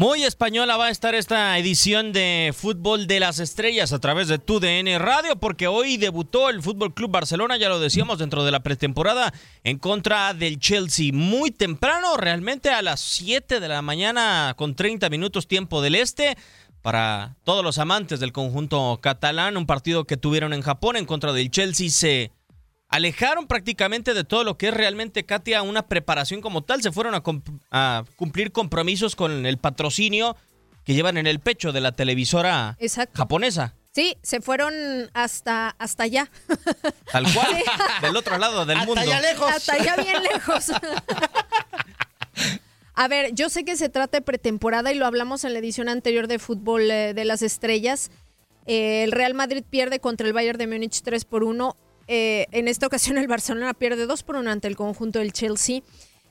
Muy 0.00 0.24
española 0.24 0.78
va 0.78 0.86
a 0.86 0.90
estar 0.90 1.14
esta 1.14 1.58
edición 1.58 2.14
de 2.14 2.54
Fútbol 2.56 3.06
de 3.06 3.20
las 3.20 3.38
Estrellas 3.38 3.92
a 3.92 3.98
través 3.98 4.28
de 4.28 4.38
TUDN 4.38 4.98
Radio, 4.98 5.36
porque 5.36 5.66
hoy 5.66 5.98
debutó 5.98 6.48
el 6.48 6.62
Fútbol 6.62 6.94
Club 6.94 7.10
Barcelona, 7.10 7.58
ya 7.58 7.68
lo 7.68 7.78
decíamos, 7.78 8.18
dentro 8.18 8.42
de 8.42 8.50
la 8.50 8.62
pretemporada 8.62 9.34
en 9.62 9.78
contra 9.78 10.32
del 10.32 10.58
Chelsea. 10.58 11.12
Muy 11.12 11.50
temprano, 11.50 12.16
realmente 12.16 12.70
a 12.70 12.80
las 12.80 13.00
7 13.00 13.60
de 13.60 13.68
la 13.68 13.82
mañana, 13.82 14.54
con 14.56 14.74
30 14.74 15.10
minutos 15.10 15.46
tiempo 15.46 15.82
del 15.82 15.96
este. 15.96 16.34
Para 16.80 17.36
todos 17.44 17.62
los 17.62 17.76
amantes 17.76 18.20
del 18.20 18.32
conjunto 18.32 19.00
catalán, 19.02 19.58
un 19.58 19.66
partido 19.66 20.06
que 20.06 20.16
tuvieron 20.16 20.54
en 20.54 20.62
Japón 20.62 20.96
en 20.96 21.04
contra 21.04 21.34
del 21.34 21.50
Chelsea 21.50 21.90
se 21.90 22.32
alejaron 22.90 23.46
prácticamente 23.46 24.12
de 24.12 24.24
todo 24.24 24.44
lo 24.44 24.58
que 24.58 24.68
es 24.68 24.74
realmente, 24.74 25.24
Katia, 25.24 25.62
una 25.62 25.86
preparación 25.86 26.40
como 26.40 26.62
tal. 26.62 26.82
Se 26.82 26.92
fueron 26.92 27.14
a, 27.14 28.04
cumplir 28.16 28.52
compromisos 28.52 29.16
con 29.16 29.46
el 29.46 29.56
patrocinio 29.58 30.36
que 30.84 30.94
llevan 30.94 31.16
en 31.16 31.26
el 31.26 31.40
pecho 31.40 31.72
de 31.72 31.80
la 31.80 31.92
televisora 31.92 32.76
japonesa. 33.14 33.74
Sí, 33.92 34.16
se 34.22 34.40
fueron 34.40 34.72
hasta, 35.14 35.70
hasta 35.78 36.04
allá. 36.04 36.30
Tal 37.12 37.24
cual, 37.32 37.56
del 38.02 38.16
otro 38.16 38.38
lado 38.38 38.66
del 38.66 38.78
mundo. 38.78 39.00
Hasta 39.00 39.16
allá 39.16 39.20
lejos. 39.20 39.50
Hasta 39.50 39.72
allá 39.74 39.96
bien 39.96 40.22
lejos. 40.32 40.66
A 42.94 43.08
ver, 43.08 43.34
yo 43.34 43.48
sé 43.48 43.64
que 43.64 43.76
se 43.76 43.88
trata 43.88 44.18
de 44.18 44.22
pretemporada 44.22 44.92
y 44.92 44.94
lo 44.94 45.06
hablamos 45.06 45.44
en 45.44 45.54
la 45.54 45.58
edición 45.58 45.88
anterior 45.88 46.28
de 46.28 46.38
Fútbol 46.38 46.90
eh, 46.90 47.14
de 47.14 47.24
las 47.24 47.42
Estrellas. 47.42 48.10
Eh, 48.66 49.02
el 49.02 49.12
Real 49.12 49.34
Madrid 49.34 49.64
pierde 49.68 50.00
contra 50.00 50.26
el 50.26 50.32
Bayern 50.32 50.58
de 50.58 50.66
Múnich 50.66 51.02
3 51.02 51.24
por 51.24 51.42
1 51.42 51.76
eh, 52.12 52.48
en 52.50 52.66
esta 52.66 52.88
ocasión 52.88 53.18
el 53.18 53.28
Barcelona 53.28 53.72
pierde 53.72 54.04
2 54.04 54.24
por 54.24 54.34
1 54.34 54.50
ante 54.50 54.66
el 54.66 54.74
conjunto 54.74 55.20
del 55.20 55.32
Chelsea. 55.32 55.82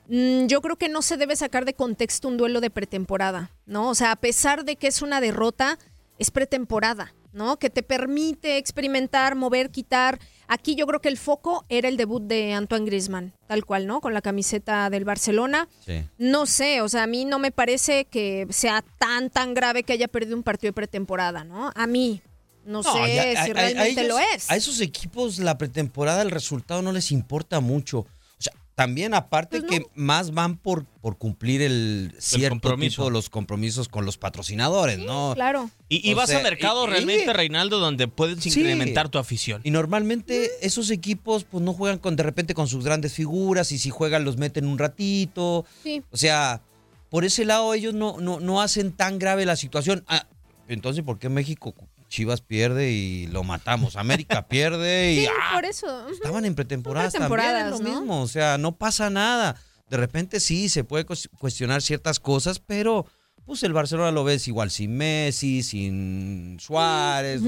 Mm, 0.09 0.47
yo 0.47 0.61
creo 0.61 0.75
que 0.75 0.89
no 0.89 1.01
se 1.01 1.15
debe 1.15 1.37
sacar 1.37 1.63
de 1.63 1.73
contexto 1.73 2.27
un 2.27 2.35
duelo 2.35 2.59
de 2.59 2.69
pretemporada, 2.69 3.51
¿no? 3.65 3.87
O 3.87 3.95
sea, 3.95 4.11
a 4.11 4.17
pesar 4.17 4.65
de 4.65 4.75
que 4.75 4.87
es 4.87 5.01
una 5.01 5.21
derrota, 5.21 5.79
es 6.17 6.31
pretemporada, 6.31 7.13
¿no? 7.31 7.57
Que 7.59 7.69
te 7.69 7.81
permite 7.81 8.57
experimentar, 8.57 9.35
mover, 9.35 9.69
quitar. 9.69 10.19
Aquí 10.49 10.75
yo 10.75 10.85
creo 10.85 10.99
que 10.99 11.07
el 11.07 11.17
foco 11.17 11.63
era 11.69 11.87
el 11.87 11.95
debut 11.95 12.23
de 12.23 12.51
Antoine 12.51 12.85
Griezmann, 12.85 13.31
tal 13.47 13.63
cual, 13.63 13.87
¿no? 13.87 14.01
Con 14.01 14.13
la 14.13 14.21
camiseta 14.21 14.89
del 14.89 15.05
Barcelona. 15.05 15.69
No 16.17 16.45
sé, 16.45 16.81
o 16.81 16.89
sea, 16.89 17.03
a 17.03 17.07
mí 17.07 17.23
no 17.23 17.39
me 17.39 17.51
parece 17.51 18.03
que 18.03 18.47
sea 18.49 18.83
tan, 18.97 19.29
tan 19.29 19.53
grave 19.53 19.83
que 19.83 19.93
haya 19.93 20.09
perdido 20.09 20.35
un 20.35 20.43
partido 20.43 20.69
de 20.69 20.73
pretemporada, 20.73 21.45
¿no? 21.45 21.71
A 21.73 21.87
mí, 21.87 22.21
no, 22.65 22.83
sé 22.83 23.35
si 23.45 23.53
realmente 23.53 24.07
lo 24.07 24.19
es. 24.19 24.49
A 24.49 24.55
esos 24.55 24.81
equipos 24.81 25.39
la 25.39 25.57
pretemporada, 25.57 26.21
el 26.21 26.31
resultado 26.31 26.81
no 26.81 26.91
les 26.91 27.11
importa 27.11 27.59
mucho. 27.59 27.99
O 27.99 28.07
sea, 28.41 28.53
también 28.75 29.13
aparte 29.13 29.61
pues 29.61 29.71
que 29.71 29.85
más 29.95 30.31
van 30.31 30.57
por, 30.57 30.85
por 30.85 31.17
cumplir 31.17 31.61
el 31.61 32.13
cierto 32.17 32.75
tipo 32.77 33.05
de 33.05 33.11
los 33.11 33.29
compromisos 33.29 33.89
con 33.89 34.05
los 34.05 34.17
patrocinadores, 34.17 34.99
¿no? 34.99 35.33
Claro. 35.35 35.69
Y, 35.89 36.13
vas 36.13 36.31
a 36.31 36.41
mercado 36.41 36.87
realmente, 36.87 37.33
Reinaldo, 37.33 37.79
donde 37.79 38.07
puedes 38.07 38.45
incrementar 38.45 39.09
tu 39.09 39.17
afición. 39.17 39.61
Y 39.63 39.71
normalmente 39.71 40.49
esos 40.61 40.91
equipos 40.91 41.43
pues 41.43 41.63
no 41.63 41.73
juegan 41.73 41.99
con 41.99 42.15
de 42.15 42.23
repente 42.23 42.53
con 42.53 42.67
sus 42.67 42.85
grandes 42.85 43.13
figuras 43.13 43.71
y 43.71 43.79
si 43.79 43.89
juegan 43.89 44.23
los 44.23 44.37
meten 44.37 44.65
un 44.65 44.77
ratito. 44.77 45.65
Sí. 45.83 46.03
O 46.11 46.17
sea, 46.17 46.61
por 47.09 47.25
ese 47.25 47.43
lado 47.45 47.73
ellos 47.73 47.93
no, 47.93 48.19
no, 48.19 48.39
no 48.39 48.61
hacen 48.61 48.91
tan 48.91 49.19
grave 49.19 49.45
la 49.45 49.55
situación. 49.55 50.03
Ah, 50.07 50.27
entonces, 50.67 51.03
¿por 51.03 51.19
qué 51.19 51.29
México 51.29 51.73
Chivas 52.09 52.41
pierde 52.41 52.91
y 52.91 53.27
lo 53.27 53.43
matamos. 53.43 53.95
América 53.95 54.47
pierde 54.49 55.13
y. 55.13 55.19
Sí, 55.21 55.27
¡ah! 55.27 55.55
por 55.55 55.65
eso. 55.65 56.09
Estaban 56.09 56.43
en 56.45 56.55
pretemporada 56.55 57.09
también, 57.09 57.69
lo 57.69 57.79
mismo. 57.79 58.21
O 58.21 58.27
sea, 58.27 58.57
no 58.57 58.75
pasa 58.75 59.09
nada. 59.09 59.55
De 59.89 59.97
repente 59.97 60.39
sí 60.39 60.69
se 60.69 60.83
puede 60.83 61.05
cuestionar 61.05 61.81
ciertas 61.81 62.19
cosas, 62.19 62.59
pero 62.59 63.05
pues 63.45 63.63
el 63.63 63.73
Barcelona 63.73 64.11
lo 64.11 64.23
ves 64.23 64.47
igual 64.47 64.69
sin 64.69 64.95
Messi, 64.95 65.63
sin 65.63 66.59
Suárez. 66.59 67.41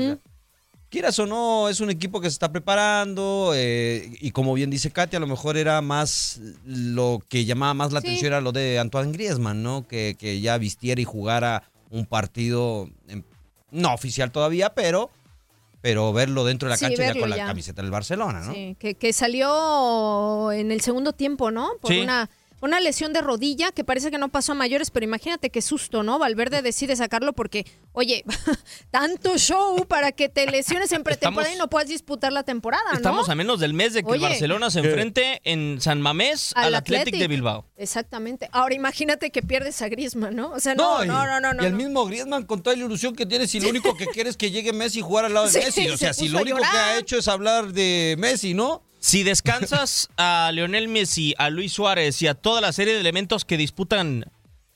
quieras 0.89 1.19
o 1.19 1.28
no, 1.28 1.69
es 1.69 1.79
un 1.79 1.91
equipo 1.91 2.19
que 2.19 2.29
se 2.29 2.33
está 2.33 2.51
preparando 2.51 3.53
eh, 3.55 4.11
y 4.19 4.31
como 4.31 4.55
bien 4.55 4.72
dice 4.72 4.89
Katia, 4.89 5.17
a 5.17 5.19
lo 5.19 5.28
mejor 5.28 5.57
era 5.57 5.79
más 5.81 6.41
lo 6.66 7.22
que 7.29 7.45
llamaba 7.45 7.75
más 7.75 7.91
la 7.91 7.99
atención 7.99 8.33
era 8.33 8.41
lo 8.41 8.51
de 8.51 8.79
Antoine 8.79 9.11
Griezmann, 9.11 9.61
¿no? 9.61 9.88
Que, 9.88 10.16
que 10.17 10.41
ya 10.41 10.57
vistiera 10.57 10.99
y 10.99 11.05
jugara 11.05 11.72
un 11.91 12.07
partido 12.07 12.89
en 13.07 13.23
no 13.71 13.93
oficial 13.93 14.31
todavía, 14.31 14.73
pero 14.73 15.09
pero 15.81 16.13
verlo 16.13 16.45
dentro 16.45 16.69
de 16.69 16.75
la 16.75 16.77
cancha 16.77 17.13
ya 17.13 17.19
con 17.19 17.29
la 17.29 17.37
camiseta 17.37 17.81
del 17.81 17.89
Barcelona, 17.89 18.41
¿no? 18.41 18.53
Sí, 18.53 18.75
que, 18.77 18.93
que, 18.93 19.13
salió 19.13 20.51
en 20.51 20.71
el 20.71 20.81
segundo 20.81 21.11
tiempo, 21.11 21.49
¿no? 21.49 21.71
Por 21.81 21.91
una 21.93 22.29
una 22.61 22.79
lesión 22.79 23.11
de 23.11 23.22
rodilla 23.22 23.72
que 23.72 23.83
parece 23.83 24.11
que 24.11 24.17
no 24.17 24.29
pasó 24.29 24.51
a 24.51 24.55
mayores, 24.55 24.91
pero 24.91 25.03
imagínate 25.03 25.49
qué 25.49 25.61
susto, 25.61 26.03
¿no? 26.03 26.19
Valverde 26.19 26.61
decide 26.61 26.95
sacarlo 26.95 27.33
porque, 27.33 27.66
oye, 27.91 28.23
tanto 28.91 29.38
show 29.38 29.85
para 29.88 30.11
que 30.11 30.29
te 30.29 30.45
lesiones 30.45 30.91
en 30.91 31.03
pretemporada 31.03 31.53
y 31.53 31.57
no 31.57 31.69
puedas 31.69 31.89
disputar 31.89 32.31
la 32.31 32.44
temporada, 32.44 32.83
¿no? 32.91 32.97
Estamos 32.97 33.29
a 33.29 33.35
menos 33.35 33.59
del 33.59 33.73
mes 33.73 33.94
de 33.94 34.03
que 34.03 34.11
el 34.13 34.19
Barcelona 34.19 34.69
se 34.69 34.79
enfrente 34.79 35.41
en 35.44 35.81
San 35.81 36.01
Mamés 36.01 36.53
al, 36.55 36.75
Athletic, 36.75 37.17
de 37.17 37.27
Bilbao. 37.27 37.66
Exactamente. 37.77 38.47
Ahora 38.51 38.75
imagínate 38.75 39.31
que 39.31 39.41
pierdes 39.41 39.81
a 39.81 39.89
Griezmann, 39.89 40.35
¿no? 40.35 40.51
O 40.51 40.59
sea, 40.59 40.75
no, 40.75 41.03
no, 41.03 41.25
no, 41.39 41.53
no. 41.53 41.63
y 41.63 41.66
el 41.66 41.73
mismo 41.73 42.05
Griezmann 42.05 42.45
con 42.45 42.61
toda 42.61 42.75
la 42.75 42.83
ilusión 42.83 43.16
que 43.16 43.25
tienes 43.25 43.53
y 43.55 43.59
lo 43.59 43.69
único 43.69 43.97
que 43.97 44.05
quieres 44.05 44.31
es 44.31 44.38
que 44.38 44.51
llegue 44.51 44.72
Messi 44.72 44.99
y 44.99 45.01
jugar 45.01 45.25
al 45.25 45.33
lado 45.33 45.49
de 45.49 45.59
Messi. 45.66 45.89
O 45.89 45.97
sea, 45.97 46.13
si 46.13 46.29
lo 46.29 46.41
único 46.41 46.57
que 46.57 46.63
ha 46.78 46.99
hecho 46.99 47.17
es 47.17 47.28
hablar 47.28 47.73
de 47.73 48.16
Messi, 48.19 48.53
¿no? 48.53 48.83
Si 49.01 49.23
descansas 49.23 50.09
a 50.17 50.51
Lionel 50.53 50.88
Messi, 50.88 51.34
a 51.39 51.50
Luis 51.50 51.73
Suárez 51.73 52.22
y 52.22 52.28
a 52.28 52.35
toda 52.35 52.62
la 52.62 52.72
serie 52.72 52.94
de 52.94 53.00
elementos 53.00 53.45
que 53.45 53.57
disputan 53.57 54.25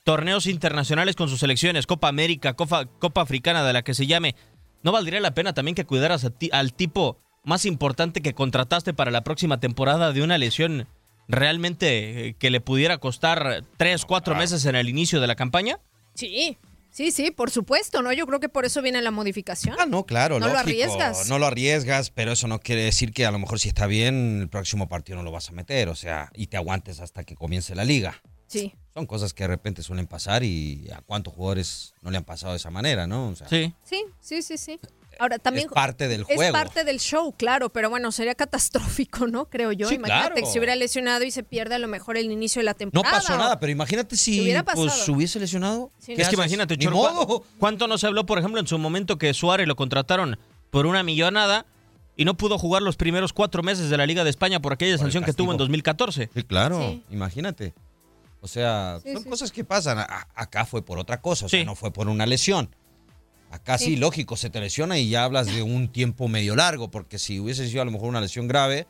torneos 0.04 0.46
internacionales 0.46 1.14
con 1.14 1.28
sus 1.28 1.40
selecciones, 1.40 1.86
Copa 1.86 2.08
América, 2.08 2.54
Copa, 2.54 2.86
Copa 2.86 3.20
Africana, 3.22 3.64
de 3.64 3.72
la 3.72 3.82
que 3.82 3.94
se 3.94 4.06
llame, 4.06 4.34
¿no 4.82 4.90
valdría 4.90 5.20
la 5.20 5.32
pena 5.34 5.54
también 5.54 5.76
que 5.76 5.86
cuidaras 5.86 6.26
al 6.52 6.74
tipo 6.74 7.18
más 7.44 7.64
importante 7.64 8.20
que 8.20 8.34
contrataste 8.34 8.92
para 8.92 9.12
la 9.12 9.22
próxima 9.22 9.60
temporada 9.60 10.12
de 10.12 10.22
una 10.22 10.38
lesión 10.38 10.88
realmente 11.28 12.28
eh, 12.28 12.34
que 12.34 12.50
le 12.50 12.60
pudiera 12.60 12.98
costar 12.98 13.62
tres, 13.76 14.04
cuatro 14.04 14.34
meses 14.34 14.64
en 14.66 14.74
el 14.74 14.88
inicio 14.88 15.20
de 15.20 15.28
la 15.28 15.36
campaña? 15.36 15.78
Sí, 16.14 16.58
Sí, 16.96 17.10
sí, 17.10 17.30
por 17.30 17.50
supuesto, 17.50 18.00
¿no? 18.00 18.10
Yo 18.14 18.26
creo 18.26 18.40
que 18.40 18.48
por 18.48 18.64
eso 18.64 18.80
viene 18.80 19.02
la 19.02 19.10
modificación. 19.10 19.76
Ah, 19.78 19.84
no, 19.84 20.06
claro, 20.06 20.40
no 20.40 20.48
lo 20.48 20.56
arriesgas. 20.56 21.28
No 21.28 21.38
lo 21.38 21.44
arriesgas, 21.44 22.08
pero 22.08 22.32
eso 22.32 22.48
no 22.48 22.58
quiere 22.58 22.84
decir 22.84 23.12
que 23.12 23.26
a 23.26 23.30
lo 23.30 23.38
mejor 23.38 23.60
si 23.60 23.68
está 23.68 23.86
bien, 23.86 24.40
el 24.40 24.48
próximo 24.48 24.88
partido 24.88 25.18
no 25.18 25.22
lo 25.22 25.30
vas 25.30 25.50
a 25.50 25.52
meter, 25.52 25.90
o 25.90 25.94
sea, 25.94 26.30
y 26.34 26.46
te 26.46 26.56
aguantes 26.56 27.00
hasta 27.00 27.22
que 27.22 27.34
comience 27.34 27.74
la 27.74 27.84
liga. 27.84 28.22
Sí. 28.46 28.72
Son 28.94 29.04
cosas 29.04 29.34
que 29.34 29.44
de 29.44 29.48
repente 29.48 29.82
suelen 29.82 30.06
pasar 30.06 30.42
y 30.42 30.88
a 30.90 31.02
cuántos 31.02 31.34
jugadores 31.34 31.92
no 32.00 32.10
le 32.10 32.16
han 32.16 32.24
pasado 32.24 32.54
de 32.54 32.56
esa 32.56 32.70
manera, 32.70 33.06
¿no? 33.06 33.34
sí. 33.46 33.74
Sí, 33.84 34.04
sí, 34.18 34.40
sí, 34.40 34.56
sí. 34.56 34.80
Ahora 35.18 35.38
también 35.38 35.66
es 35.66 35.72
parte 35.72 36.08
del 36.08 36.24
juego. 36.24 36.42
Es 36.42 36.52
parte 36.52 36.84
del 36.84 36.98
show, 37.00 37.34
claro, 37.36 37.70
pero 37.70 37.90
bueno, 37.90 38.12
sería 38.12 38.34
catastrófico, 38.34 39.26
¿no? 39.26 39.46
Creo 39.46 39.72
yo. 39.72 39.90
imagínate 39.90 40.42
que 40.42 40.46
se 40.46 40.58
hubiera 40.58 40.76
lesionado 40.76 41.24
y 41.24 41.30
se 41.30 41.42
pierde 41.42 41.74
a 41.74 41.78
lo 41.78 41.88
mejor 41.88 42.16
el 42.16 42.30
inicio 42.30 42.60
de 42.60 42.64
la 42.64 42.74
temporada. 42.74 43.16
No 43.16 43.22
pasó 43.22 43.38
nada, 43.38 43.60
pero 43.60 43.72
imagínate 43.72 44.16
si 44.16 44.52
pues, 44.74 44.92
se 44.92 45.10
hubiese 45.10 45.40
lesionado. 45.40 45.90
es 46.06 46.28
que 46.28 46.34
imagínate, 46.34 46.76
Choro, 46.76 47.44
¿cuánto 47.58 47.86
no 47.86 47.98
se 47.98 48.06
habló, 48.06 48.26
por 48.26 48.38
ejemplo, 48.38 48.60
en 48.60 48.66
su 48.66 48.78
momento 48.78 49.18
que 49.18 49.32
Suárez 49.34 49.66
lo 49.66 49.76
contrataron 49.76 50.38
por 50.70 50.86
una 50.86 51.02
millonada 51.02 51.66
y 52.16 52.24
no 52.24 52.36
pudo 52.36 52.58
jugar 52.58 52.82
los 52.82 52.96
primeros 52.96 53.32
cuatro 53.32 53.62
meses 53.62 53.90
de 53.90 53.96
la 53.96 54.06
Liga 54.06 54.24
de 54.24 54.30
España 54.30 54.60
por 54.60 54.72
aquella 54.72 54.98
sanción 54.98 55.24
que 55.24 55.32
tuvo 55.32 55.52
en 55.52 55.58
2014? 55.58 56.30
Sí, 56.34 56.42
claro, 56.42 57.00
imagínate. 57.10 57.74
O 58.40 58.48
sea, 58.48 59.00
son 59.12 59.24
cosas 59.24 59.50
que 59.50 59.64
pasan. 59.64 59.98
acá 60.34 60.64
fue 60.64 60.82
por 60.82 60.98
otra 60.98 61.20
cosa, 61.20 61.46
o 61.46 61.48
sea, 61.48 61.64
no 61.64 61.74
fue 61.74 61.92
por 61.92 62.08
una 62.08 62.26
lesión. 62.26 62.70
Acá 63.50 63.78
sí. 63.78 63.96
lógico, 63.96 64.36
se 64.36 64.50
te 64.50 64.60
lesiona 64.60 64.98
y 64.98 65.08
ya 65.08 65.24
hablas 65.24 65.46
de 65.46 65.62
un 65.62 65.88
tiempo 65.88 66.28
medio 66.28 66.56
largo, 66.56 66.90
porque 66.90 67.18
si 67.18 67.40
hubiese 67.40 67.68
sido 67.68 67.82
a 67.82 67.84
lo 67.84 67.90
mejor 67.90 68.08
una 68.08 68.20
lesión 68.20 68.48
grave, 68.48 68.86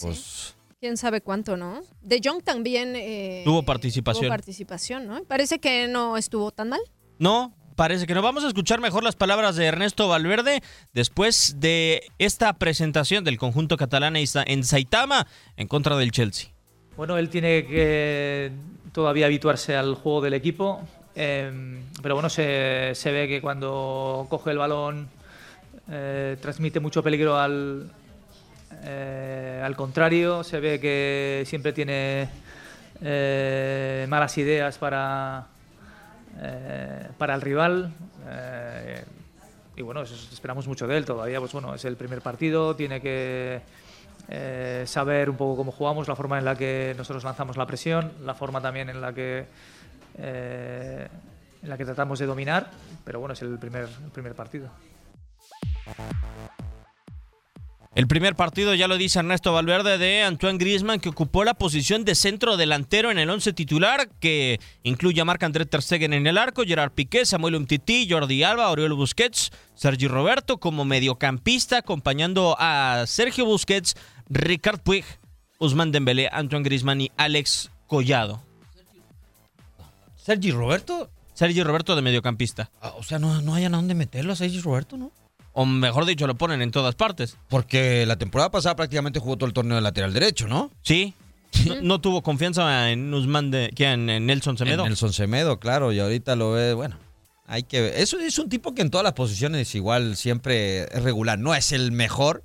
pues... 0.00 0.54
Quién 0.80 0.96
sabe 0.96 1.20
cuánto, 1.20 1.56
¿no? 1.56 1.80
De 2.02 2.20
Jong 2.22 2.42
también... 2.42 2.94
Eh, 2.96 3.42
tuvo 3.44 3.62
participación. 3.62 4.24
Tuvo 4.24 4.30
participación, 4.30 5.06
¿no? 5.06 5.22
Parece 5.24 5.58
que 5.60 5.86
no 5.88 6.16
estuvo 6.16 6.50
tan 6.50 6.70
mal. 6.70 6.80
No, 7.18 7.54
parece 7.76 8.06
que 8.06 8.14
no. 8.14 8.22
Vamos 8.22 8.42
a 8.44 8.48
escuchar 8.48 8.80
mejor 8.80 9.04
las 9.04 9.14
palabras 9.14 9.54
de 9.54 9.66
Ernesto 9.66 10.08
Valverde 10.08 10.62
después 10.92 11.56
de 11.58 12.02
esta 12.18 12.52
presentación 12.54 13.22
del 13.22 13.38
conjunto 13.38 13.76
catalán 13.76 14.16
en 14.16 14.64
Saitama 14.64 15.28
en 15.56 15.68
contra 15.68 15.96
del 15.96 16.10
Chelsea. 16.10 16.50
Bueno, 16.96 17.16
él 17.16 17.28
tiene 17.28 17.66
que 17.66 18.52
todavía 18.92 19.26
habituarse 19.26 19.76
al 19.76 19.94
juego 19.94 20.20
del 20.20 20.34
equipo. 20.34 20.82
Em, 21.14 21.84
pero 22.02 22.14
bueno, 22.14 22.30
se, 22.30 22.92
se, 22.94 23.12
ve 23.12 23.28
que 23.28 23.42
cuando 23.42 24.26
coge 24.30 24.50
el 24.50 24.58
balón 24.58 25.08
eh, 25.90 26.36
transmite 26.40 26.80
mucho 26.80 27.02
peligro 27.02 27.36
al, 27.36 27.90
eh, 28.84 29.60
al 29.62 29.76
contrario, 29.76 30.42
se 30.42 30.60
ve 30.60 30.80
que 30.80 31.42
siempre 31.46 31.72
tiene 31.72 32.28
eh, 33.02 34.06
malas 34.08 34.38
ideas 34.38 34.78
para, 34.78 35.46
para 37.18 37.34
el 37.34 37.40
rival. 37.40 37.92
y 39.76 39.82
bueno, 39.82 40.02
esperamos 40.02 40.66
mucho 40.66 40.86
de 40.86 40.96
él 40.96 41.04
todavía. 41.04 41.40
Pues 41.40 41.52
bueno, 41.52 41.74
es 41.74 41.84
el 41.84 41.96
primer 41.96 42.22
partido, 42.22 42.74
tiene 42.74 43.00
que 43.02 43.60
saber 44.86 45.28
un 45.28 45.36
poco 45.36 45.56
cómo 45.56 45.72
jugamos, 45.72 46.08
la 46.08 46.16
forma 46.16 46.38
en 46.38 46.44
la 46.46 46.56
que 46.56 46.94
nosotros 46.96 47.24
lanzamos 47.24 47.56
la 47.56 47.66
presión, 47.66 48.12
la 48.24 48.34
forma 48.34 48.62
también 48.62 48.88
en 48.88 49.00
la 49.00 49.12
que 49.12 49.46
eh, 50.18 51.08
en 51.62 51.68
la 51.68 51.78
que 51.78 51.84
tratamos 51.84 52.18
de 52.18 52.26
dominar, 52.26 52.70
pero 53.04 53.20
bueno, 53.20 53.34
es 53.34 53.42
el 53.42 53.58
primer, 53.58 53.88
primer 54.12 54.34
partido. 54.34 54.70
El 57.94 58.06
primer 58.08 58.34
partido, 58.34 58.74
ya 58.74 58.88
lo 58.88 58.96
dice 58.96 59.18
Ernesto 59.18 59.52
Valverde, 59.52 59.98
de 59.98 60.22
Antoine 60.22 60.56
Griezmann, 60.56 60.98
que 60.98 61.10
ocupó 61.10 61.44
la 61.44 61.52
posición 61.52 62.06
de 62.06 62.14
centro 62.14 62.56
delantero 62.56 63.10
en 63.10 63.18
el 63.18 63.28
once 63.28 63.52
titular, 63.52 64.08
que 64.18 64.60
incluye 64.82 65.20
a 65.20 65.26
Marc-André 65.26 65.66
Ter 65.66 65.82
Stegen 65.82 66.14
en 66.14 66.26
el 66.26 66.38
arco, 66.38 66.62
Gerard 66.64 66.92
Piqué, 66.92 67.26
Samuel 67.26 67.54
Umtiti, 67.54 68.08
Jordi 68.08 68.44
Alba, 68.44 68.70
Oriol 68.70 68.94
Busquets, 68.94 69.50
Sergi 69.74 70.08
Roberto 70.08 70.56
como 70.56 70.86
mediocampista, 70.86 71.76
acompañando 71.78 72.56
a 72.58 73.04
Sergio 73.06 73.44
Busquets, 73.44 73.94
Ricard 74.30 74.80
Puig, 74.80 75.04
Usman 75.58 75.92
Dembélé, 75.92 76.30
Antoine 76.32 76.64
Griezmann 76.64 77.02
y 77.02 77.10
Alex 77.18 77.70
Collado. 77.86 78.51
¿Sergi 80.22 80.52
Roberto? 80.52 81.10
Sergi 81.34 81.62
Roberto 81.64 81.96
de 81.96 82.02
mediocampista. 82.02 82.70
Ah, 82.80 82.94
o 82.96 83.02
sea, 83.02 83.18
no, 83.18 83.42
no 83.42 83.54
hayan 83.54 83.74
a 83.74 83.78
dónde 83.78 83.94
meterlo 83.94 84.32
a 84.32 84.36
Sergi 84.36 84.60
Roberto, 84.60 84.96
¿no? 84.96 85.10
O 85.52 85.66
mejor 85.66 86.06
dicho, 86.06 86.26
lo 86.28 86.36
ponen 86.36 86.62
en 86.62 86.70
todas 86.70 86.94
partes. 86.94 87.36
Porque 87.48 88.06
la 88.06 88.16
temporada 88.16 88.50
pasada 88.50 88.76
prácticamente 88.76 89.18
jugó 89.18 89.36
todo 89.36 89.48
el 89.48 89.52
torneo 89.52 89.74
de 89.74 89.82
lateral 89.82 90.12
derecho, 90.12 90.46
¿no? 90.46 90.70
Sí. 90.82 91.14
No, 91.82 92.00
tuvo 92.00 92.22
confianza 92.22 92.90
en 92.90 93.12
Usman 93.12 93.50
de, 93.50 93.70
en, 93.76 94.06
Nelson 94.06 94.56
Semedo. 94.56 94.84
En 94.84 94.90
Nelson 94.90 95.12
Semedo, 95.12 95.58
claro, 95.58 95.92
y 95.92 95.98
ahorita 95.98 96.34
lo 96.34 96.52
ve, 96.52 96.72
bueno, 96.72 96.96
hay 97.46 97.64
que 97.64 97.82
ver. 97.82 97.94
Eso 97.96 98.18
es 98.18 98.38
un 98.38 98.48
tipo 98.48 98.74
que 98.74 98.82
en 98.82 98.90
todas 98.90 99.04
las 99.04 99.12
posiciones 99.12 99.74
igual 99.74 100.16
siempre 100.16 100.84
es 100.84 101.02
regular. 101.02 101.38
No 101.38 101.54
es 101.54 101.72
el 101.72 101.92
mejor. 101.92 102.42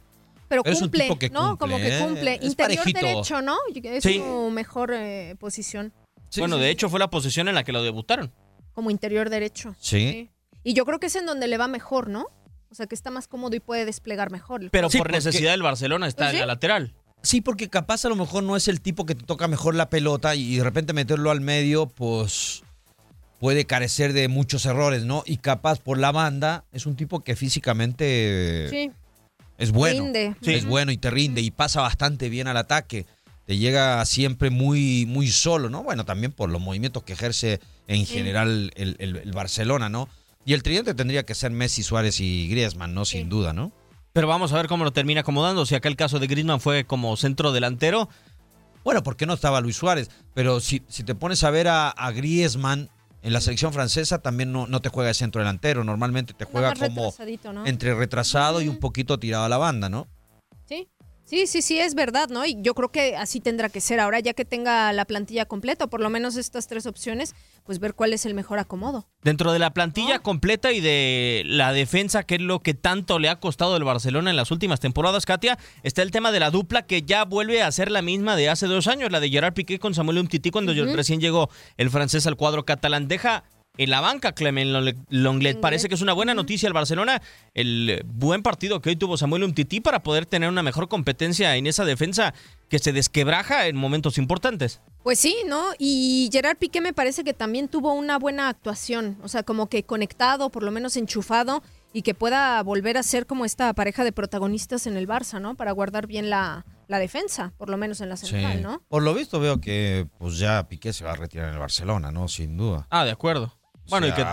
Pero, 0.50 0.63
cumple, 0.63 1.09
¿no? 1.31 1.57
Como 1.57 1.77
que 1.77 2.00
cumple. 2.00 2.39
Interior 2.41 2.85
derecho, 2.85 3.41
¿no? 3.41 3.56
Es 3.74 4.03
su 4.03 4.50
mejor 4.51 4.91
eh, 4.94 5.35
posición. 5.39 5.94
Bueno, 6.38 6.57
de 6.57 6.69
hecho 6.69 6.89
fue 6.89 7.00
la 7.00 7.09
posición 7.09 7.47
en 7.47 7.56
la 7.56 7.63
que 7.63 7.71
lo 7.71 7.83
debutaron. 7.83 8.31
Como 8.74 8.91
interior 8.91 9.29
derecho. 9.29 9.75
sí. 9.79 10.29
Y 10.63 10.74
yo 10.74 10.83
creo 10.83 11.00
que 11.00 11.07
es 11.07 11.15
en 11.15 11.25
donde 11.25 11.47
le 11.47 11.57
va 11.57 11.69
mejor, 11.69 12.09
¿no? 12.09 12.27
O 12.69 12.75
sea, 12.75 12.88
que 12.88 12.95
está 12.95 13.09
más 13.09 13.29
cómodo 13.29 13.56
y 13.56 13.62
puede 13.62 13.85
desplegar 13.85 14.31
mejor. 14.31 14.69
Pero 14.69 14.89
por 14.89 15.09
necesidad 15.09 15.51
del 15.51 15.62
Barcelona 15.62 16.07
está 16.07 16.25
pues 16.25 16.33
en 16.33 16.39
la 16.41 16.45
lateral. 16.45 16.94
Sí, 17.21 17.41
porque 17.41 17.69
capaz 17.69 18.06
a 18.06 18.09
lo 18.09 18.15
mejor 18.15 18.44
no 18.44 18.56
es 18.57 18.68
el 18.68 18.81
tipo 18.81 19.06
que 19.06 19.15
te 19.15 19.24
toca 19.24 19.47
mejor 19.47 19.75
la 19.75 19.89
pelota 19.89 20.35
y 20.35 20.57
de 20.57 20.63
repente 20.63 20.94
meterlo 20.94 21.31
al 21.31 21.41
medio, 21.41 21.88
pues 21.88 22.63
puede 23.39 23.65
carecer 23.65 24.13
de 24.13 24.27
muchos 24.27 24.65
errores, 24.65 25.06
¿no? 25.06 25.24
Y 25.25 25.38
capaz 25.38 25.79
por 25.79 25.97
la 25.97 26.12
banda 26.12 26.65
es 26.71 26.85
un 26.85 26.95
tipo 26.95 27.21
que 27.21 27.35
físicamente 27.35 28.68
sí. 28.69 28.91
es 29.57 29.71
bueno. 29.71 30.03
Rinde. 30.03 30.35
Es 30.41 30.65
bueno 30.65 30.91
y 30.91 30.97
te 30.97 31.09
rinde 31.09 31.41
y 31.41 31.51
pasa 31.51 31.81
bastante 31.81 32.29
bien 32.29 32.47
al 32.47 32.57
ataque. 32.57 33.06
Te 33.47 33.57
llega 33.57 34.05
siempre 34.05 34.51
muy, 34.51 35.07
muy 35.07 35.29
solo, 35.29 35.71
¿no? 35.71 35.81
Bueno, 35.81 36.05
también 36.05 36.31
por 36.31 36.51
los 36.51 36.61
movimientos 36.61 37.01
que 37.01 37.13
ejerce 37.13 37.59
en 37.88 38.05
general 38.05 38.71
el 38.75 39.31
Barcelona, 39.33 39.89
¿no? 39.89 40.07
Y 40.47 40.53
el 40.53 40.63
tridente 40.63 40.94
tendría 40.94 41.25
que 41.25 41.35
ser 41.35 41.51
Messi, 41.51 41.83
Suárez 41.83 42.21
y 42.21 42.47
Griezmann, 42.47 42.94
¿no? 42.94 43.03
Sin 43.03 43.27
duda, 43.27 43.51
¿no? 43.51 43.73
Pero 44.13 44.29
vamos 44.29 44.53
a 44.53 44.55
ver 44.55 44.69
cómo 44.69 44.85
lo 44.85 44.94
termina 44.94 45.19
acomodando. 45.19 45.65
Si 45.65 45.75
aquel 45.75 45.97
caso 45.97 46.19
de 46.19 46.27
Griezmann 46.27 46.61
fue 46.61 46.85
como 46.85 47.17
centro 47.17 47.51
delantero. 47.51 48.07
Bueno, 48.85 49.03
¿por 49.03 49.17
qué 49.17 49.25
no 49.25 49.33
estaba 49.33 49.59
Luis 49.59 49.75
Suárez? 49.75 50.09
Pero 50.33 50.61
si, 50.61 50.83
si 50.88 51.03
te 51.03 51.15
pones 51.15 51.43
a 51.43 51.51
ver 51.51 51.67
a, 51.67 51.93
Griezmann 52.15 52.89
en 53.23 53.33
la 53.33 53.41
selección 53.41 53.73
francesa, 53.73 54.19
también 54.19 54.53
no, 54.53 54.67
no 54.67 54.81
te 54.81 54.88
juega 54.88 55.09
de 55.09 55.15
centro 55.15 55.41
delantero. 55.41 55.83
Normalmente 55.83 56.33
te 56.33 56.45
juega 56.45 56.73
como 56.75 57.13
entre 57.65 57.93
retrasado 57.93 58.61
y 58.61 58.69
un 58.69 58.77
poquito 58.77 59.19
tirado 59.19 59.43
a 59.43 59.50
la 59.50 59.57
banda, 59.57 59.89
¿no? 59.89 60.07
Sí. 61.27 61.45
Sí, 61.45 61.62
sí, 61.62 61.77
es 61.77 61.94
verdad, 61.94 62.29
¿no? 62.29 62.45
Y 62.45 62.57
yo 62.62 62.74
creo 62.74 62.89
que 62.89 63.18
así 63.18 63.41
tendrá 63.41 63.68
que 63.68 63.81
ser. 63.81 64.00
Ahora 64.00 64.19
ya 64.21 64.33
que 64.33 64.45
tenga 64.45 64.94
la 64.94 65.03
plantilla 65.06 65.45
completa, 65.45 65.88
por 65.88 66.00
lo 66.00 66.09
menos 66.09 66.38
estas 66.38 66.68
tres 66.68 66.85
opciones, 66.85 67.35
pues 67.65 67.79
ver 67.79 67.95
cuál 67.95 68.13
es 68.13 68.25
el 68.25 68.33
mejor 68.33 68.59
acomodo. 68.59 69.07
Dentro 69.24 69.51
de 69.51 69.59
la 69.59 69.74
plantilla 69.74 70.19
completa 70.19 70.71
y 70.71 70.79
de 70.79 71.44
la 71.45 71.74
defensa, 71.74 72.24
que 72.24 72.35
es 72.35 72.41
lo 72.41 72.62
que 72.62 72.74
tanto 72.74 73.19
le 73.19 73.27
ha 73.27 73.41
costado 73.41 73.75
el 73.75 73.83
Barcelona 73.83 74.29
en 74.29 74.38
las 74.38 74.51
últimas 74.51 74.79
temporadas, 74.79 75.25
Katia, 75.25 75.59
está 75.83 76.01
el 76.01 76.12
tema 76.12 76.31
de 76.31 76.39
la 76.39 76.50
dupla 76.50 76.85
que 76.85 77.01
ya 77.01 77.25
vuelve 77.25 77.62
a 77.62 77.71
ser 77.74 77.91
la 77.91 78.01
misma 78.01 78.38
de 78.38 78.50
hace 78.50 78.68
dos 78.68 78.88
años, 78.88 79.12
la 79.12 79.19
de 79.19 79.29
Gerard 79.29 79.53
Piqué 79.53 79.79
con 79.79 79.94
Samuel 79.94 80.19
Umtiti 80.19 80.50
cuando 80.50 80.74
recién 80.95 81.19
llegó 81.19 81.50
el 81.75 81.89
francés 81.89 82.25
al 82.25 82.38
cuadro 82.38 82.63
catalán. 82.63 83.09
Deja 83.09 83.44
en 83.77 83.89
la 83.89 84.01
banca, 84.01 84.33
Clement 84.33 84.95
Longlet. 85.09 85.59
Parece 85.59 85.89
que 85.89 85.95
es 85.95 86.01
una 86.01 86.13
buena 86.13 86.33
noticia 86.33 86.68
el 86.68 86.74
Barcelona, 86.74 87.21
el 87.53 88.03
buen 88.06 88.44
partido 88.44 88.81
que 88.81 88.89
hoy 88.89 88.95
tuvo 88.95 89.18
Samuel 89.18 89.44
Umtiti 89.44 89.79
para 89.79 90.03
poder 90.03 90.25
tener 90.25 90.50
una 90.50 90.63
mejor 90.63 90.88
competencia 90.88 91.56
en 91.56 91.68
esa 91.68 91.85
defensa 91.85 92.33
que 92.69 92.79
se 92.79 92.91
desquebraja 92.91 93.68
en 93.68 93.75
momentos 93.75 94.18
importantes. 94.18 94.81
Pues 95.03 95.19
sí, 95.19 95.38
¿no? 95.47 95.68
Y 95.79 96.29
Gerard 96.33 96.57
Piqué 96.57 96.81
me 96.81 96.94
parece 96.94 97.24
que 97.24 97.33
también 97.33 97.69
tuvo 97.69 97.94
una 97.94 98.19
buena 98.19 98.50
actuación, 98.50 99.18
o 99.24 99.27
sea, 99.29 99.44
como 99.44 99.68
que 99.68 99.83
conectado, 99.83 100.50
por 100.50 100.63
lo 100.63 100.71
menos 100.71 100.97
enchufado, 100.97 101.63
y 101.94 102.01
que 102.01 102.13
pueda 102.13 102.62
volver 102.63 102.97
a 102.97 103.03
ser 103.03 103.25
como 103.25 103.45
esta 103.45 103.74
pareja 103.74 104.03
de 104.03 104.12
protagonistas 104.12 104.85
en 104.85 104.97
el 104.97 105.07
Barça, 105.07 105.39
¿no? 105.39 105.56
Para 105.56 105.71
guardar 105.71 106.07
bien 106.07 106.29
la, 106.29 106.65
defensa, 106.88 107.53
por 107.57 107.69
lo 107.69 107.77
menos 107.77 108.01
en 108.01 108.09
la 108.09 108.18
central, 108.18 108.62
¿no? 108.62 108.83
Por 108.89 109.03
lo 109.03 109.13
visto 109.13 109.39
veo 109.39 109.59
que 109.62 110.07
pues 110.18 110.38
ya 110.38 110.68
Piqué 110.68 110.94
se 110.94 111.06
va 111.06 111.12
a 111.12 111.15
retirar 111.15 111.47
en 111.47 111.53
el 111.53 111.59
Barcelona, 111.59 112.12
¿no? 112.12 112.27
Sin 112.27 112.57
duda. 112.57 112.88
Ah, 112.89 113.06
de 113.06 113.12
acuerdo. 113.12 113.53
Bueno, 113.89 114.07
y 114.07 114.12
que 114.13 114.24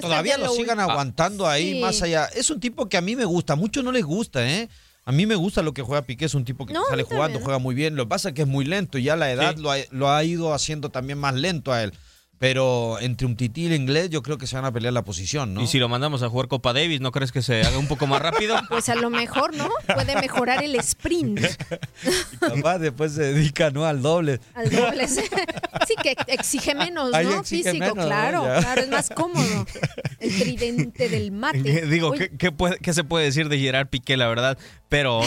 todavía 0.00 0.38
lo 0.38 0.52
sigan 0.52 0.80
aguantando 0.80 1.46
ahí 1.46 1.80
más 1.80 2.02
allá. 2.02 2.26
Es 2.26 2.50
un 2.50 2.60
tipo 2.60 2.88
que 2.88 2.96
a 2.96 3.00
mí 3.00 3.16
me 3.16 3.24
gusta, 3.24 3.54
a 3.54 3.56
muchos 3.56 3.84
no 3.84 3.92
les 3.92 4.04
gusta, 4.04 4.48
¿eh? 4.48 4.68
A 5.04 5.12
mí 5.12 5.24
me 5.24 5.36
gusta 5.36 5.62
lo 5.62 5.72
que 5.72 5.80
juega 5.80 6.02
Piqué, 6.02 6.26
es 6.26 6.34
un 6.34 6.44
tipo 6.44 6.66
que 6.66 6.74
sale 6.88 7.02
jugando, 7.02 7.40
juega 7.40 7.58
muy 7.58 7.74
bien. 7.74 7.96
Lo 7.96 8.04
que 8.04 8.10
pasa 8.10 8.28
es 8.28 8.34
que 8.34 8.42
es 8.42 8.48
muy 8.48 8.66
lento 8.66 8.98
y 8.98 9.04
ya 9.04 9.16
la 9.16 9.30
edad 9.30 9.56
lo, 9.56 9.70
ha, 9.70 9.78
lo 9.90 10.10
ha 10.10 10.22
ido 10.22 10.52
haciendo 10.52 10.90
también 10.90 11.18
más 11.18 11.34
lento 11.34 11.72
a 11.72 11.82
él. 11.82 11.94
Pero 12.38 12.98
entre 13.00 13.26
un 13.26 13.36
tití 13.36 13.62
y 13.62 13.66
el 13.66 13.72
inglés 13.74 14.10
yo 14.10 14.22
creo 14.22 14.38
que 14.38 14.46
se 14.46 14.56
van 14.56 14.64
a 14.64 14.72
pelear 14.72 14.92
la 14.92 15.02
posición, 15.02 15.54
¿no? 15.54 15.62
Y 15.62 15.66
si 15.66 15.78
lo 15.78 15.88
mandamos 15.88 16.22
a 16.22 16.28
jugar 16.28 16.46
Copa 16.48 16.72
Davis, 16.72 17.00
¿no 17.00 17.10
crees 17.10 17.32
que 17.32 17.42
se 17.42 17.62
haga 17.62 17.78
un 17.78 17.88
poco 17.88 18.06
más 18.06 18.22
rápido? 18.22 18.56
Pues 18.68 18.88
a 18.90 18.94
lo 18.94 19.10
mejor, 19.10 19.56
¿no? 19.56 19.68
Puede 19.92 20.14
mejorar 20.20 20.62
el 20.62 20.74
sprint. 20.76 21.40
Y 22.42 22.56
capaz 22.56 22.78
después 22.78 23.12
se 23.12 23.32
dedica, 23.32 23.70
¿no? 23.70 23.84
Al 23.84 24.02
doble. 24.02 24.40
Al 24.54 24.70
doble. 24.70 25.08
Sí, 25.08 25.94
que 26.02 26.16
exige 26.28 26.74
menos, 26.74 27.10
¿no? 27.10 27.44
Físico, 27.44 27.94
claro. 27.94 28.42
Claro, 28.42 28.82
es 28.82 28.88
más 28.88 29.10
cómodo. 29.10 29.66
El 30.20 30.38
tridente 30.38 31.08
del 31.08 31.32
mate. 31.32 31.86
Digo, 31.86 32.12
¿qué, 32.12 32.30
qué, 32.82 32.92
se 32.92 33.04
puede 33.04 33.24
decir 33.24 33.48
de 33.48 33.58
Gerard 33.58 33.88
Piqué, 33.88 34.16
la 34.16 34.28
verdad? 34.28 34.58
Pero 34.88 35.20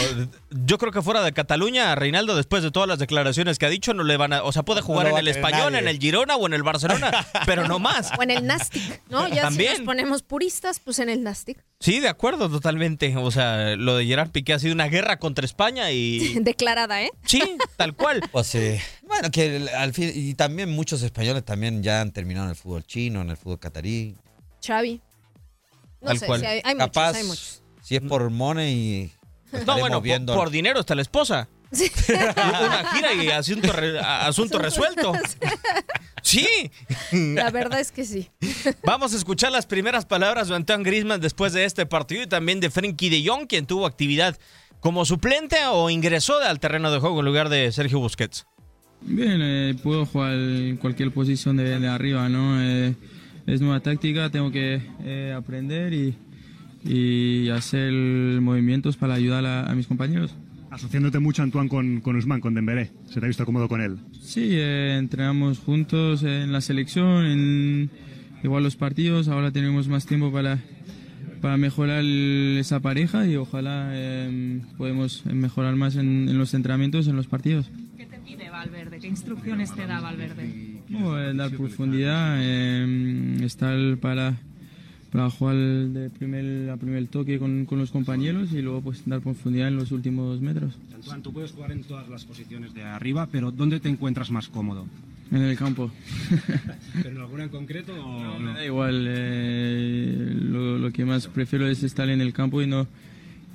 yo 0.49 0.79
creo 0.79 0.91
que 0.91 1.03
fuera 1.03 1.21
de 1.21 1.33
Cataluña, 1.33 1.93
Reinaldo, 1.93 2.35
después 2.35 2.63
de 2.63 2.71
todas 2.71 2.89
las 2.89 2.97
declaraciones 2.97 3.59
que 3.59 3.67
ha 3.67 3.69
dicho, 3.69 3.93
no 3.93 4.03
le 4.03 4.17
van 4.17 4.33
a. 4.33 4.43
O 4.43 4.51
sea, 4.51 4.63
puede 4.63 4.81
jugar 4.81 5.07
en 5.07 5.17
el 5.17 5.27
Español, 5.27 5.75
en 5.75 5.87
el 5.87 5.99
Girona 5.99 6.35
o 6.35 6.47
en 6.47 6.53
el 6.53 6.63
Barcelona, 6.63 7.11
pero 7.45 7.67
no 7.67 7.77
más. 7.77 8.11
O 8.17 8.23
en 8.23 8.31
el 8.31 8.47
Nastic, 8.47 9.01
¿no? 9.09 9.27
Ya 9.27 9.51
si 9.51 9.63
nos 9.63 9.81
ponemos 9.81 10.23
puristas, 10.23 10.79
pues 10.79 10.97
en 10.97 11.09
el 11.09 11.21
Nastic. 11.21 11.63
Sí, 11.79 11.99
de 11.99 12.07
acuerdo, 12.09 12.49
totalmente. 12.49 13.15
O 13.17 13.29
sea, 13.29 13.75
lo 13.75 13.97
de 13.97 14.05
Gerard 14.05 14.31
Piqué 14.31 14.53
ha 14.53 14.59
sido 14.59 14.73
una 14.73 14.87
guerra 14.87 15.19
contra 15.19 15.45
España 15.45 15.91
y. 15.91 16.33
Declarada, 16.41 17.03
¿eh? 17.03 17.11
Sí, 17.25 17.41
tal 17.77 17.95
cual. 17.95 18.21
Pues 18.31 18.47
sí. 18.47 18.77
Bueno, 19.03 19.29
que 19.29 19.67
al 19.77 19.93
fin. 19.93 20.11
Y 20.13 20.35
también 20.35 20.69
muchos 20.71 21.03
españoles 21.03 21.43
también 21.43 21.83
ya 21.83 22.01
han 22.01 22.11
terminado 22.11 22.45
en 22.45 22.51
el 22.51 22.55
fútbol 22.55 22.83
chino, 22.83 23.21
en 23.21 23.29
el 23.29 23.37
fútbol 23.37 23.59
catarí. 23.59 24.15
Xavi. 24.65 25.01
No 26.01 26.07
tal 26.07 26.19
sé, 26.19 26.25
cual. 26.25 26.45
hay, 26.45 26.77
Capaz, 26.77 27.15
hay 27.15 27.23
muchos. 27.23 27.61
Si 27.81 27.95
es 27.95 28.01
por 28.01 28.29
money 28.29 28.73
y 28.73 29.11
no, 29.65 29.79
bueno, 29.79 30.01
por, 30.33 30.49
dinero 30.49 30.79
está 30.79 30.95
la 30.95 31.01
esposa. 31.01 31.47
Una 31.71 32.91
gira 32.93 33.13
y 33.13 33.29
asunto, 33.29 33.71
asunto 34.03 34.59
resuelto. 34.59 35.13
Sí. 36.21 36.47
La 37.11 37.49
verdad 37.49 37.79
es 37.79 37.91
que 37.91 38.05
sí. 38.05 38.29
Vamos 38.83 39.13
a 39.13 39.17
escuchar 39.17 39.51
las 39.51 39.65
primeras 39.65 40.05
palabras 40.05 40.49
de 40.49 40.55
Antoine 40.55 40.83
Griezmann 40.83 41.21
después 41.21 41.53
de 41.53 41.65
este 41.65 41.85
partido 41.85 42.23
y 42.23 42.27
también 42.27 42.59
de 42.59 42.69
Frenkie 42.69 43.09
de 43.09 43.27
Jong, 43.27 43.47
quien 43.47 43.65
tuvo 43.65 43.85
actividad 43.85 44.37
como 44.81 45.05
suplente 45.05 45.57
o 45.67 45.89
ingresó 45.89 46.39
al 46.39 46.59
terreno 46.59 46.91
de 46.91 46.99
juego 46.99 47.19
en 47.19 47.25
lugar 47.25 47.49
de 47.49 47.71
Sergio 47.71 47.99
Busquets. 47.99 48.45
Bien, 49.01 49.39
eh, 49.41 49.75
puedo 49.81 50.05
jugar 50.05 50.33
en 50.33 50.77
cualquier 50.77 51.11
posición 51.11 51.57
de, 51.57 51.87
arriba, 51.87 52.29
¿no? 52.29 52.61
Eh, 52.61 52.95
es 53.47 53.61
nueva 53.61 53.79
táctica, 53.79 54.29
tengo 54.29 54.51
que 54.51 54.81
eh, 55.03 55.33
aprender 55.35 55.93
y, 55.93 56.15
y 56.83 57.49
hacer 57.49 57.91
movimientos 58.41 58.97
para 58.97 59.13
ayudar 59.13 59.45
a, 59.45 59.73
mis 59.75 59.87
compañeros. 59.87 60.35
Asociándote 60.69 61.19
mucho, 61.19 61.43
Antoine, 61.43 61.69
con, 61.69 62.01
con 62.01 62.15
Usman, 62.15 62.39
con 62.39 62.53
Dembélé. 62.53 62.91
¿Se 63.09 63.19
te 63.19 63.25
ha 63.25 63.27
visto 63.27 63.45
cómodo 63.45 63.67
con 63.67 63.81
él? 63.81 63.97
Sí, 64.21 64.49
eh, 64.51 64.95
entrenamos 64.97 65.59
juntos 65.59 66.23
en 66.23 66.53
la 66.53 66.61
selección, 66.61 67.25
en 67.25 67.89
igual 68.43 68.63
los 68.63 68.77
partidos. 68.77 69.27
Ahora 69.27 69.51
tenemos 69.51 69.89
más 69.89 70.05
tiempo 70.05 70.31
para, 70.31 70.59
para 71.41 71.57
mejorar 71.57 72.05
esa 72.05 72.79
pareja 72.79 73.27
y 73.27 73.35
ojalá 73.35 73.89
eh, 73.93 74.61
podemos 74.77 75.25
mejorar 75.25 75.75
más 75.75 75.97
en, 75.97 76.37
los 76.37 76.53
entrenamientos, 76.53 77.07
en 77.07 77.17
los 77.17 77.27
partidos. 77.27 77.69
¿Qué 77.97 78.05
te 78.05 78.17
pide 78.19 78.49
Valverde? 78.49 78.99
¿Qué 78.99 79.07
instrucciones 79.07 79.75
te 79.75 79.85
da 79.85 79.99
Valverde? 79.99 80.71
dar 81.33 81.51
profundidad, 81.51 82.37
eh, 82.41 83.37
estar 83.43 83.97
para 83.97 84.37
para 85.11 85.29
jugar 85.29 85.55
de 85.55 86.09
primer, 86.09 86.69
a 86.69 86.77
primer 86.77 87.07
toque 87.07 87.37
con, 87.37 87.65
con, 87.65 87.79
los 87.79 87.91
compañeros 87.91 88.53
y 88.53 88.61
luego 88.61 88.81
pues 88.81 89.03
dar 89.05 89.19
profundidad 89.19 89.67
en 89.67 89.75
los 89.75 89.91
últimos 89.91 90.39
metros. 90.39 90.73
Antoine, 90.93 91.21
tú 91.21 91.33
puedes 91.33 91.51
jugar 91.51 91.71
en 91.73 91.83
todas 91.83 92.07
las 92.07 92.23
posiciones 92.25 92.73
de 92.73 92.83
arriba, 92.83 93.27
pero 93.29 93.51
¿dónde 93.51 93.79
te 93.79 93.89
encuentras 93.89 94.31
más 94.31 94.47
cómodo? 94.47 94.85
En 95.31 95.41
el 95.43 95.57
campo. 95.57 95.89
¿Pero 97.03 97.21
alguna 97.21 97.43
en 97.43 97.49
concreto 97.49 97.93
o 97.93 98.39
no? 98.39 98.53
da 98.53 98.65
igual. 98.65 99.05
Eh, 99.07 100.35
lo, 100.35 100.91
que 100.91 101.05
más 101.05 101.27
prefiero 101.27 101.67
es 101.67 101.83
estar 101.83 102.09
en 102.09 102.19
el 102.19 102.33
campo 102.33 102.61
y 102.61 102.67
no, 102.67 102.85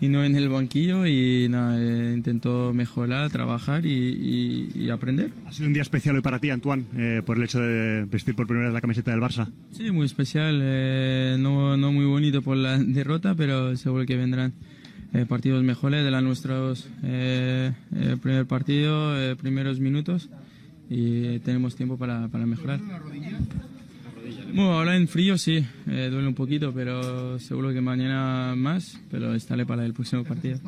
y 0.00 0.08
no 0.08 0.24
en 0.24 0.36
el 0.36 0.48
banquillo. 0.48 1.06
Y 1.06 1.48
nada, 1.48 1.80
eh, 1.80 2.12
intento 2.14 2.72
mejorar, 2.74 3.30
trabajar 3.30 3.86
y, 3.86 4.88
aprender. 4.90 5.32
¿Ha 5.46 5.52
sido 5.52 5.66
un 5.66 5.72
día 5.72 5.82
especial 5.82 6.16
hoy 6.16 6.22
para 6.22 6.38
ti, 6.38 6.50
Antoine, 6.50 6.84
eh, 6.96 7.22
por 7.24 7.36
el 7.36 7.44
hecho 7.44 7.60
de 7.60 8.04
vestir 8.04 8.34
por 8.34 8.46
primera 8.46 8.68
vez 8.68 8.74
la 8.74 8.80
camiseta 8.80 9.10
del 9.10 9.20
Barça? 9.20 9.50
Sí, 9.72 9.90
muy 9.90 10.06
especial. 10.06 10.58
no, 11.42 11.76
no 11.76 11.92
muy 11.92 12.04
bonito 12.04 12.42
por 12.42 12.56
la 12.56 12.78
derrota, 12.82 13.34
pero 13.34 13.76
seguro 13.76 14.06
que 14.06 14.16
vendrán. 14.16 14.52
partidos 15.28 15.62
mejores 15.62 16.04
de 16.04 16.10
la 16.10 16.20
nuestros 16.20 16.88
primer 17.00 18.46
partido, 18.46 19.14
primeros 19.36 19.80
minutos 19.80 20.28
y 20.88 21.40
tenemos 21.40 21.74
tiempo 21.74 21.96
para, 21.96 22.28
para 22.28 22.46
mejorar. 22.46 22.80
Bueno, 24.48 24.72
ahora 24.72 24.96
en 24.96 25.08
frío 25.08 25.36
sí, 25.38 25.64
eh, 25.86 26.08
duele 26.10 26.26
un 26.28 26.34
poquito, 26.34 26.72
pero 26.72 27.38
seguro 27.38 27.72
que 27.72 27.80
mañana 27.80 28.54
más, 28.56 29.00
pero 29.10 29.34
estaré 29.34 29.66
para 29.66 29.84
el 29.84 29.92
próximo 29.92 30.24
partido. 30.24 30.58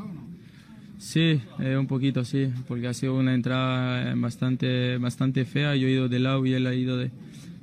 Sí, 0.98 1.40
eh, 1.60 1.76
un 1.76 1.86
poquito, 1.86 2.24
sí, 2.24 2.50
porque 2.66 2.88
ha 2.88 2.94
sido 2.94 3.16
una 3.16 3.34
entrada 3.34 4.14
bastante, 4.16 4.98
bastante 4.98 5.44
fea. 5.44 5.76
Yo 5.76 5.86
he 5.86 5.92
ido 5.92 6.08
de 6.08 6.18
lado 6.18 6.44
y 6.44 6.54
él 6.54 6.66
ha 6.66 6.74
ido 6.74 6.96
de, 6.96 7.10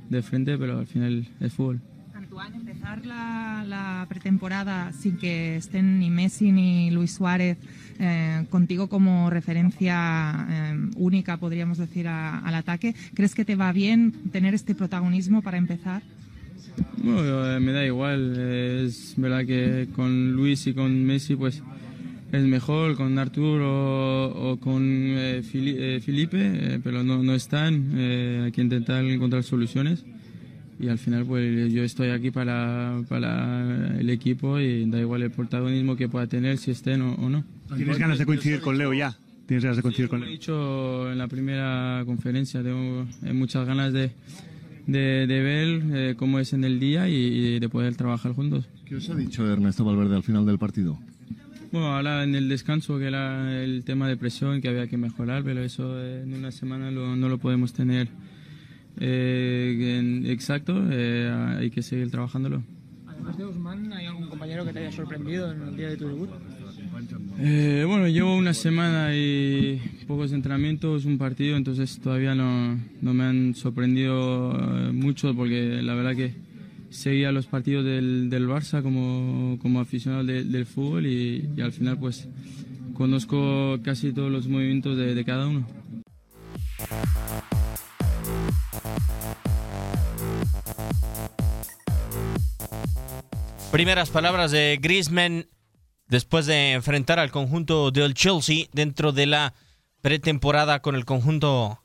de 0.10 0.22
frente, 0.22 0.58
pero 0.58 0.80
al 0.80 0.88
final 0.88 1.28
es 1.42 1.54
fútbol. 1.54 1.82
Antoine, 2.14 2.56
empezar 2.56 3.06
la, 3.06 3.66
la 3.68 4.06
pretemporada 4.08 4.94
sin 4.94 5.18
que 5.18 5.58
estén 5.58 6.00
ni 6.00 6.10
Messi 6.10 6.52
ni 6.52 6.92
Luis 6.92 7.14
Suárez 7.14 7.58
eh, 8.00 8.46
contigo 8.50 8.88
como 8.88 9.30
referencia 9.30 10.48
eh, 10.50 10.90
única, 10.98 11.38
podríamos 11.38 11.78
decir, 11.78 12.08
al 12.08 12.54
ataque. 12.56 12.96
¿Crees 13.14 13.36
que 13.36 13.46
te 13.46 13.56
va 13.56 13.72
bien 13.72 14.12
tener 14.32 14.54
este 14.54 14.75
protagonismo 14.75 15.42
para 15.42 15.58
empezar? 15.58 16.02
Eh, 17.04 17.60
me 17.62 17.72
da 17.72 17.86
igual. 17.86 18.38
Es 18.38 19.14
verdad 19.18 19.46
que 19.46 19.88
con 19.96 20.34
Luis 20.34 20.68
y 20.68 20.74
con 20.74 21.06
Messi, 21.06 21.36
pues 21.36 21.64
es 22.32 22.44
mejor 22.44 22.96
con 22.96 23.18
Arturo 23.18 24.52
o, 24.52 24.58
con 24.60 24.82
Felipe, 25.52 26.80
pero 26.84 27.04
no, 27.04 27.24
no 27.24 27.34
están. 27.34 27.92
hay 28.44 28.52
que 28.52 28.62
intentar 28.62 29.06
encontrar 29.06 29.44
soluciones 29.44 30.04
y 30.79 30.89
al 30.89 30.98
final 30.98 31.25
pues 31.25 31.72
yo 31.72 31.84
estoy 31.84 32.10
aquí 32.10 32.32
para, 32.32 33.01
para 33.08 33.98
el 34.00 34.10
equipo 34.10 34.60
y 34.60 34.89
da 34.89 35.00
igual 35.00 35.24
el 35.24 35.32
protagonismo 35.32 35.96
que 35.96 36.10
pueda 36.10 36.27
tener 36.27 36.58
si 36.58 36.72
estén 36.72 37.01
o, 37.01 37.29
no. 37.29 37.44
¿Tienes 37.75 37.98
ganas 37.98 38.20
de 38.20 38.25
coincidir 38.25 38.62
con 38.62 38.77
Leo 38.77 38.94
ya? 38.94 39.17
¿Tienes 39.46 39.63
ganas 39.63 39.77
de 39.77 39.84
coincidir 39.84 40.10
con 40.10 40.20
Leo? 40.20 40.29
He 40.29 40.32
dicho 40.32 41.12
en 41.12 41.17
la 41.17 41.27
primera 41.27 42.03
conferencia, 42.05 42.62
tengo 42.62 43.08
muchas 43.34 43.65
ganas 43.65 43.94
de, 43.94 44.12
de, 44.86 45.25
ver 45.27 45.84
eh, 45.94 46.15
cómo 46.17 46.39
es 46.39 46.53
en 46.53 46.63
el 46.63 46.79
día 46.79 47.08
y, 47.08 47.60
de 47.60 47.70
poder 47.70 47.96
trabajar 47.96 48.34
juntos. 48.34 48.67
¿Qué 48.86 48.98
os 48.98 49.10
ha 49.10 49.15
dicho 49.15 49.50
Ernesto 49.50 49.86
Valverde 49.86 50.15
al 50.15 50.24
final 50.24 50.46
del 50.46 50.60
partido? 50.60 51.00
Bueno, 51.72 51.96
ahora 51.96 52.24
en 52.24 52.36
el 52.36 52.48
descanso 52.48 53.00
que 53.00 53.05
era 53.05 53.62
el 53.63 53.84
tema 53.84 54.08
de 54.08 54.17
presión 54.17 54.62
que 54.62 54.70
había 54.70 54.88
que 54.88 54.98
mejorar, 54.98 55.44
pero 55.44 55.62
eso 55.62 56.01
en 56.01 56.34
una 56.34 56.51
semana 56.51 56.91
no 56.91 57.29
lo 57.29 57.38
podemos 57.38 57.74
tener 57.74 58.08
eh, 59.00 60.24
exacto, 60.25 60.84
eh, 60.92 61.30
hay 61.60 61.70
que 61.70 61.82
seguir 61.82 62.12
trabajándolo. 62.12 62.64
Además 63.08 63.38
de 63.38 63.46
Usman, 63.46 63.94
¿hay 63.94 64.06
algún 64.06 64.28
compañero 64.28 64.66
que 64.66 64.74
te 64.74 64.80
haya 64.80 64.92
sorprendido 64.92 65.52
en 65.52 65.62
el 65.62 65.75
día 65.75 65.90
de 65.90 65.98
tu 65.98 66.08
debut? 66.08 66.30
Eh, 67.40 67.84
bueno, 67.86 68.08
llevo 68.08 68.36
una 68.38 68.54
semana 68.54 69.14
y 69.14 69.82
pocos 70.08 70.32
entrenamientos, 70.32 71.06
un 71.06 71.18
partido, 71.18 71.58
entonces 71.58 72.00
todavía 72.00 72.36
no, 72.36 72.80
no 73.02 73.14
me 73.14 73.25
han 73.25 73.56
sorprendido 73.56 74.54
eh, 74.54 74.92
mucho 74.94 75.36
porque 75.36 75.82
la 75.82 75.94
verdad 75.96 76.16
que 76.16 76.34
seguía 76.90 77.34
los 77.34 77.48
partidos 77.48 77.84
del, 77.84 78.30
del 78.30 78.48
Barça 78.48 78.82
como, 78.82 79.60
como 79.62 79.82
aficionado 79.82 80.24
del 80.24 80.66
fútbol 80.66 81.06
y, 81.06 81.50
al 81.62 81.74
final 81.74 82.00
pues 82.00 82.30
conozco 82.94 83.78
casi 83.84 84.14
todos 84.14 84.32
los 84.32 84.48
movimientos 84.48 84.98
de, 84.98 85.14
de 85.14 85.25
cada 85.25 85.48
uno. 85.48 85.68
Primeras 93.75 94.10
palabras 94.10 94.51
de 94.51 94.79
Griezmann 94.82 95.50
después 96.08 96.46
de 96.46 96.72
enfrentar 96.72 97.20
al 97.20 97.29
conjunto 97.29 97.91
del 97.91 98.13
Chelsea 98.13 98.67
dentro 98.72 99.12
de 99.12 99.25
la 99.25 99.53
pretemporada 100.00 100.82
con 100.82 100.96
el 100.96 101.03
conjunto 101.03 101.82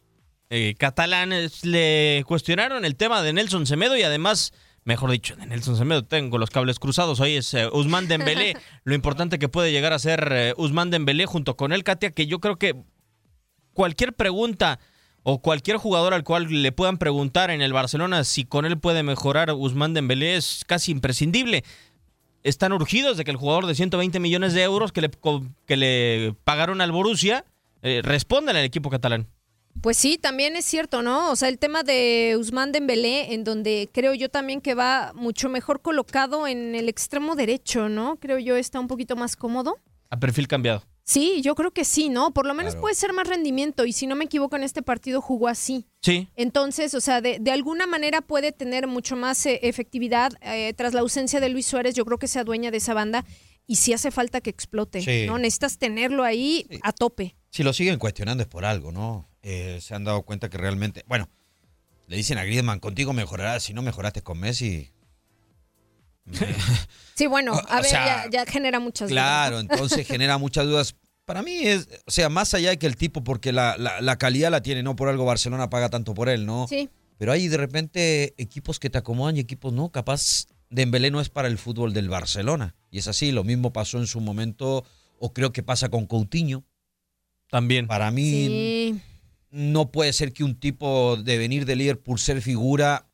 eh, 0.50 0.76
catalán. 0.78 1.32
Le 1.64 2.22
cuestionaron 2.28 2.84
el 2.84 2.94
tema 2.94 3.22
de 3.22 3.32
Nelson 3.32 3.66
Semedo 3.66 3.96
y 3.96 4.04
además, 4.04 4.52
mejor 4.84 5.10
dicho, 5.10 5.34
de 5.34 5.46
Nelson 5.46 5.76
Semedo, 5.76 6.04
tengo 6.04 6.38
los 6.38 6.50
cables 6.50 6.78
cruzados. 6.78 7.18
Hoy 7.18 7.34
es 7.34 7.52
eh, 7.54 7.68
Usman 7.72 8.06
Dembélé, 8.06 8.56
lo 8.84 8.94
importante 8.94 9.40
que 9.40 9.48
puede 9.48 9.72
llegar 9.72 9.92
a 9.92 9.98
ser 9.98 10.28
eh, 10.30 10.54
Usman 10.56 10.90
Dembélé 10.90 11.26
junto 11.26 11.56
con 11.56 11.72
él, 11.72 11.82
Katia, 11.82 12.12
que 12.12 12.28
yo 12.28 12.38
creo 12.38 12.56
que 12.56 12.84
cualquier 13.72 14.12
pregunta 14.12 14.78
o 15.22 15.40
cualquier 15.40 15.76
jugador 15.76 16.14
al 16.14 16.24
cual 16.24 16.46
le 16.48 16.72
puedan 16.72 16.98
preguntar 16.98 17.50
en 17.50 17.60
el 17.60 17.72
Barcelona 17.72 18.24
si 18.24 18.44
con 18.44 18.64
él 18.64 18.78
puede 18.78 19.02
mejorar 19.02 19.52
Usman 19.52 19.94
Dembélé 19.94 20.36
es 20.36 20.64
casi 20.66 20.92
imprescindible. 20.92 21.64
Están 22.42 22.72
urgidos 22.72 23.16
de 23.16 23.24
que 23.24 23.30
el 23.30 23.36
jugador 23.36 23.66
de 23.66 23.74
120 23.74 24.18
millones 24.18 24.54
de 24.54 24.62
euros 24.62 24.92
que 24.92 25.02
le, 25.02 25.10
que 25.66 25.76
le 25.76 26.34
pagaron 26.44 26.80
al 26.80 26.92
Borussia 26.92 27.44
eh, 27.82 28.00
responda 28.02 28.52
al 28.52 28.58
equipo 28.58 28.88
catalán. 28.88 29.28
Pues 29.82 29.96
sí, 29.96 30.18
también 30.18 30.56
es 30.56 30.64
cierto, 30.64 31.02
¿no? 31.02 31.30
O 31.30 31.36
sea, 31.36 31.48
el 31.48 31.58
tema 31.58 31.82
de 31.82 32.36
Usman 32.38 32.72
Dembélé, 32.72 33.32
en 33.32 33.44
donde 33.44 33.88
creo 33.92 34.14
yo 34.14 34.28
también 34.28 34.60
que 34.60 34.74
va 34.74 35.12
mucho 35.14 35.48
mejor 35.48 35.80
colocado 35.80 36.46
en 36.46 36.74
el 36.74 36.88
extremo 36.88 37.34
derecho, 37.36 37.88
¿no? 37.88 38.16
Creo 38.16 38.38
yo 38.38 38.56
está 38.56 38.80
un 38.80 38.88
poquito 38.88 39.16
más 39.16 39.36
cómodo. 39.36 39.78
A 40.10 40.18
perfil 40.18 40.48
cambiado. 40.48 40.82
Sí, 41.10 41.42
yo 41.42 41.56
creo 41.56 41.72
que 41.72 41.84
sí, 41.84 42.08
¿no? 42.08 42.32
Por 42.32 42.46
lo 42.46 42.54
menos 42.54 42.76
puede 42.76 42.94
ser 42.94 43.12
más 43.12 43.26
rendimiento 43.26 43.84
y 43.84 43.92
si 43.92 44.06
no 44.06 44.14
me 44.14 44.26
equivoco 44.26 44.54
en 44.54 44.62
este 44.62 44.80
partido 44.80 45.20
jugó 45.20 45.48
así. 45.48 45.88
Sí. 46.02 46.28
Entonces, 46.36 46.94
o 46.94 47.00
sea, 47.00 47.20
de, 47.20 47.50
alguna 47.50 47.88
manera 47.88 48.20
puede 48.20 48.52
tener 48.52 48.86
mucho 48.86 49.16
más 49.16 49.44
eh, 49.44 49.58
efectividad 49.64 50.34
eh, 50.40 50.72
tras 50.74 50.94
la 50.94 51.00
ausencia 51.00 51.40
de 51.40 51.48
Luis 51.48 51.66
Suárez, 51.66 51.96
yo 51.96 52.04
creo 52.04 52.20
que 52.20 52.28
se 52.28 52.38
adueña 52.38 52.70
de 52.70 52.76
esa 52.76 52.94
banda 52.94 53.24
y 53.66 53.74
sí 53.74 53.92
hace 53.92 54.12
falta 54.12 54.40
que 54.40 54.50
explote, 54.50 55.26
¿no? 55.26 55.36
Necesitas 55.36 55.78
tenerlo 55.78 56.22
ahí 56.22 56.64
a 56.82 56.92
tope. 56.92 57.34
Si 57.50 57.64
lo 57.64 57.72
siguen 57.72 57.98
cuestionando 57.98 58.44
es 58.44 58.48
por 58.48 58.64
algo, 58.64 58.92
¿no? 58.92 59.28
Eh, 59.42 59.80
se 59.80 59.96
han 59.96 60.04
dado 60.04 60.22
cuenta 60.22 60.48
que 60.48 60.58
realmente, 60.58 61.02
bueno, 61.08 61.28
le 62.06 62.18
dicen 62.18 62.38
a 62.38 62.44
Griezmann, 62.44 62.78
contigo 62.78 63.12
mejorarás, 63.12 63.64
si 63.64 63.74
no 63.74 63.82
mejoraste 63.82 64.22
con 64.22 64.38
Messi, 64.38 64.92
Sí, 67.14 67.26
bueno, 67.26 67.52
a 67.68 67.80
ver, 67.82 67.90
ya, 68.30 68.46
genera 68.46 68.80
muchas 68.80 69.10
dudas. 69.10 69.22
Claro, 69.22 69.60
entonces 69.60 70.06
genera 70.06 70.38
muchas 70.38 70.64
dudas. 70.64 70.96
Para 71.30 71.44
mí 71.44 71.60
es, 71.60 71.88
o 72.06 72.10
sea, 72.10 72.28
más 72.28 72.54
allá 72.54 72.70
de 72.70 72.78
que 72.80 72.88
el 72.88 72.96
tipo, 72.96 73.22
porque 73.22 73.52
la, 73.52 73.76
la, 73.78 74.16
calidad 74.16 74.50
la 74.50 74.62
tiene, 74.62 74.82
no 74.82 74.96
por 74.96 75.08
algo 75.08 75.24
Barcelona 75.24 75.70
paga 75.70 75.88
tanto 75.88 76.12
por 76.12 76.28
él, 76.28 76.44
¿no? 76.44 76.66
Sí. 76.66 76.90
Pero 77.18 77.30
hay 77.30 77.46
de 77.46 77.56
repente 77.56 78.34
equipos 78.36 78.80
que 78.80 78.90
te 78.90 78.98
acomodan 78.98 79.36
y 79.36 79.38
equipos 79.38 79.72
no, 79.72 79.90
capaz 79.90 80.48
Dembélé 80.70 81.12
no 81.12 81.20
es 81.20 81.28
para 81.28 81.46
el 81.46 81.56
fútbol 81.56 81.92
del 81.92 82.08
Barcelona. 82.08 82.74
Y 82.90 82.98
es 82.98 83.06
así, 83.06 83.30
lo 83.30 83.44
mismo 83.44 83.72
pasó 83.72 83.98
en 83.98 84.08
su 84.08 84.20
momento, 84.20 84.84
o 85.20 85.32
creo 85.32 85.52
que 85.52 85.62
pasa 85.62 85.88
con 85.88 86.06
Coutinho. 86.06 86.64
También. 87.48 87.86
Para 87.86 88.10
mí 88.10 89.00
no 89.52 89.92
puede 89.92 90.12
ser 90.12 90.32
que 90.32 90.42
un 90.42 90.58
tipo 90.58 91.16
de 91.16 91.38
venir 91.38 91.64
de 91.64 91.76
líder 91.76 92.00
por 92.00 92.18
ser 92.18 92.42
figura 92.42 93.06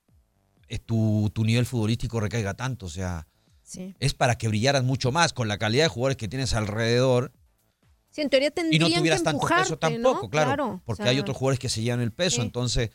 eh, 0.68 0.78
tu, 0.78 1.30
tu 1.35 1.44
nivel 1.44 1.66
futbolístico 1.66 2.18
recaiga 2.18 2.54
tanto. 2.54 2.87
O 2.87 2.88
sea, 2.88 3.26
es 4.00 4.14
para 4.14 4.38
que 4.38 4.49
brillaras 4.49 4.85
mucho 4.85 5.12
más 5.12 5.35
con 5.35 5.49
la 5.49 5.58
calidad 5.58 5.85
de 5.85 5.88
jugadores 5.88 6.16
que 6.16 6.28
tienes 6.28 6.54
alrededor. 6.54 7.30
Sí, 8.16 8.23
en 8.23 8.30
teoría 8.30 8.50
y 8.70 8.78
no 8.78 8.88
tuvieras 8.88 9.23
tanto 9.23 9.46
peso 9.46 9.76
tampoco, 9.76 10.30
claro, 10.30 10.80
Porque 10.87 11.02
hay 11.02 11.18
otros 11.18 11.37
jugadores 11.37 11.58
que 11.58 11.68
se 11.68 11.82
llevan 11.82 12.00
el 12.00 12.12
peso. 12.12 12.40
Entonces, 12.40 12.88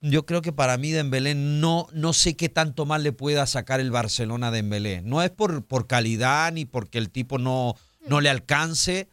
yo 0.00 0.26
creo 0.26 0.42
que 0.42 0.52
para 0.52 0.78
mí 0.78 0.92
Dembélé 0.92 1.34
no, 1.34 1.88
no 1.92 2.12
sé 2.12 2.36
qué 2.36 2.48
tanto 2.48 2.86
más 2.86 3.02
le 3.02 3.10
pueda 3.10 3.48
sacar 3.48 3.80
el 3.80 3.90
Barcelona 3.90 4.46
a 4.46 4.50
Dembélé. 4.52 5.02
No 5.02 5.24
es 5.24 5.30
por, 5.30 5.64
por 5.64 5.88
calidad 5.88 6.52
ni 6.52 6.66
porque 6.66 6.98
el 6.98 7.10
tipo 7.10 7.38
no, 7.38 7.74
no 8.06 8.20
le 8.20 8.30
alcance, 8.30 9.08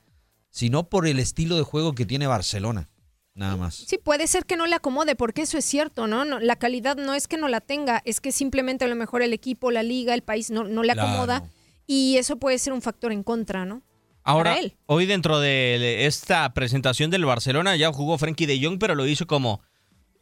sino 0.51 0.89
por 0.89 1.07
el 1.07 1.17
estilo 1.17 1.55
de 1.55 1.63
juego 1.63 1.95
que 1.95 2.05
tiene 2.05 2.27
Barcelona. 2.27 2.91
Nada 3.33 3.55
más. 3.55 3.73
Sí, 3.73 3.97
puede 3.97 4.27
ser 4.27 4.45
que 4.45 4.57
no 4.57 4.67
le 4.67 4.75
acomode, 4.75 5.15
porque 5.15 5.41
eso 5.41 5.57
es 5.57 5.65
cierto, 5.65 6.05
¿no? 6.05 6.23
la 6.23 6.55
calidad 6.57 6.97
no 6.97 7.15
es 7.15 7.27
que 7.27 7.37
no 7.37 7.47
la 7.47 7.61
tenga, 7.61 8.03
es 8.05 8.21
que 8.21 8.31
simplemente 8.31 8.85
a 8.85 8.87
lo 8.87 8.95
mejor 8.95 9.23
el 9.23 9.33
equipo, 9.33 9.71
la 9.71 9.81
liga, 9.81 10.13
el 10.13 10.21
país 10.21 10.51
no, 10.51 10.65
no 10.65 10.83
le 10.83 10.91
acomoda 10.91 11.49
y 11.87 12.17
eso 12.17 12.35
puede 12.35 12.59
ser 12.59 12.73
un 12.73 12.83
factor 12.83 13.11
en 13.11 13.23
contra, 13.23 13.65
¿no? 13.65 13.81
Ahora, 14.23 14.55
hoy 14.85 15.05
dentro 15.05 15.39
de 15.39 16.05
esta 16.05 16.53
presentación 16.53 17.09
del 17.09 17.25
Barcelona 17.25 17.75
ya 17.75 17.91
jugó 17.91 18.17
Frankie 18.17 18.45
de 18.45 18.63
Jong, 18.63 18.77
pero 18.79 18.95
lo 18.95 19.07
hizo 19.07 19.27
como 19.27 19.61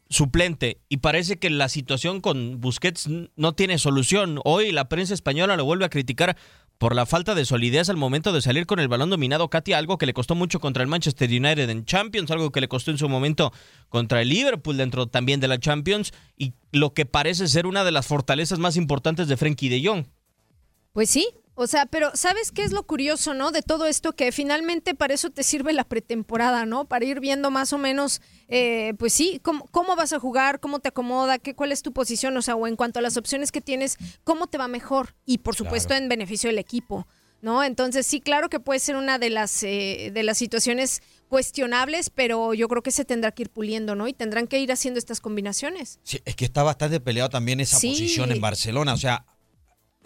suplente 0.09 0.81
y 0.89 0.97
parece 0.97 1.37
que 1.37 1.49
la 1.49 1.69
situación 1.69 2.19
con 2.19 2.59
Busquets 2.59 3.07
no 3.35 3.53
tiene 3.53 3.77
solución. 3.77 4.39
Hoy 4.43 4.71
la 4.71 4.89
prensa 4.89 5.13
española 5.13 5.55
lo 5.55 5.65
vuelve 5.65 5.85
a 5.85 5.89
criticar 5.89 6.35
por 6.79 6.95
la 6.95 7.05
falta 7.05 7.35
de 7.35 7.45
solidez 7.45 7.89
al 7.89 7.97
momento 7.97 8.31
de 8.31 8.41
salir 8.41 8.65
con 8.65 8.79
el 8.79 8.87
balón 8.87 9.09
dominado 9.09 9.49
Katia, 9.49 9.77
algo 9.77 9.97
que 9.97 10.05
le 10.05 10.13
costó 10.13 10.33
mucho 10.33 10.61
contra 10.61 10.81
el 10.81 10.87
Manchester 10.87 11.29
United 11.29 11.69
en 11.69 11.85
Champions, 11.85 12.31
algo 12.31 12.51
que 12.51 12.61
le 12.61 12.69
costó 12.69 12.89
en 12.89 12.97
su 12.97 13.09
momento 13.09 13.51
contra 13.89 14.21
el 14.21 14.29
Liverpool 14.29 14.77
dentro 14.77 15.05
también 15.07 15.41
de 15.41 15.49
la 15.49 15.59
Champions 15.59 16.13
y 16.37 16.53
lo 16.71 16.93
que 16.93 17.05
parece 17.05 17.49
ser 17.49 17.67
una 17.67 17.83
de 17.83 17.91
las 17.91 18.07
fortalezas 18.07 18.59
más 18.59 18.77
importantes 18.77 19.27
de 19.27 19.35
Frenkie 19.35 19.69
de 19.69 19.85
Jong. 19.85 20.05
Pues 20.93 21.09
sí, 21.09 21.27
o 21.59 21.67
sea, 21.67 21.85
pero 21.85 22.11
¿sabes 22.13 22.53
qué 22.53 22.63
es 22.63 22.71
lo 22.71 22.83
curioso, 22.83 23.33
no? 23.33 23.51
De 23.51 23.61
todo 23.61 23.85
esto, 23.85 24.13
que 24.13 24.31
finalmente 24.31 24.95
para 24.95 25.13
eso 25.13 25.29
te 25.29 25.43
sirve 25.43 25.73
la 25.73 25.83
pretemporada, 25.83 26.65
¿no? 26.65 26.85
Para 26.85 27.03
ir 27.03 27.19
viendo 27.19 27.51
más 27.51 27.73
o 27.73 27.77
menos, 27.77 28.21
eh, 28.47 28.93
pues 28.97 29.11
sí, 29.11 29.41
cómo, 29.43 29.65
cómo, 29.71 29.97
vas 29.97 30.13
a 30.13 30.19
jugar, 30.19 30.61
cómo 30.61 30.79
te 30.79 30.87
acomoda, 30.87 31.37
qué, 31.37 31.55
cuál 31.55 31.73
es 31.73 31.81
tu 31.81 31.91
posición, 31.91 32.37
o 32.37 32.41
sea, 32.41 32.55
o 32.55 32.65
en 32.65 32.77
cuanto 32.77 32.99
a 32.99 33.01
las 33.01 33.17
opciones 33.17 33.51
que 33.51 33.59
tienes, 33.59 33.97
cómo 34.23 34.47
te 34.47 34.57
va 34.57 34.69
mejor 34.69 35.15
y 35.25 35.39
por 35.39 35.53
supuesto 35.53 35.93
en 35.93 36.07
beneficio 36.07 36.49
del 36.49 36.59
equipo, 36.59 37.05
¿no? 37.41 37.61
Entonces 37.61 38.07
sí, 38.07 38.21
claro 38.21 38.49
que 38.49 38.61
puede 38.61 38.79
ser 38.79 38.95
una 38.95 39.19
de 39.19 39.29
las, 39.29 39.61
eh, 39.63 40.11
de 40.13 40.23
las 40.23 40.37
situaciones 40.37 41.01
cuestionables, 41.27 42.09
pero 42.09 42.53
yo 42.53 42.69
creo 42.69 42.83
que 42.83 42.91
se 42.91 43.03
tendrá 43.03 43.33
que 43.33 43.43
ir 43.43 43.49
puliendo, 43.49 43.95
¿no? 43.95 44.07
Y 44.07 44.13
tendrán 44.13 44.47
que 44.47 44.59
ir 44.59 44.71
haciendo 44.71 44.97
estas 44.97 45.19
combinaciones. 45.19 45.99
Sí, 46.03 46.21
es 46.23 46.37
que 46.37 46.45
está 46.45 46.63
bastante 46.63 47.01
peleado 47.01 47.29
también 47.29 47.59
esa 47.59 47.75
posición 47.75 48.31
en 48.31 48.39
Barcelona, 48.39 48.93
o 48.93 48.97
sea 48.97 49.25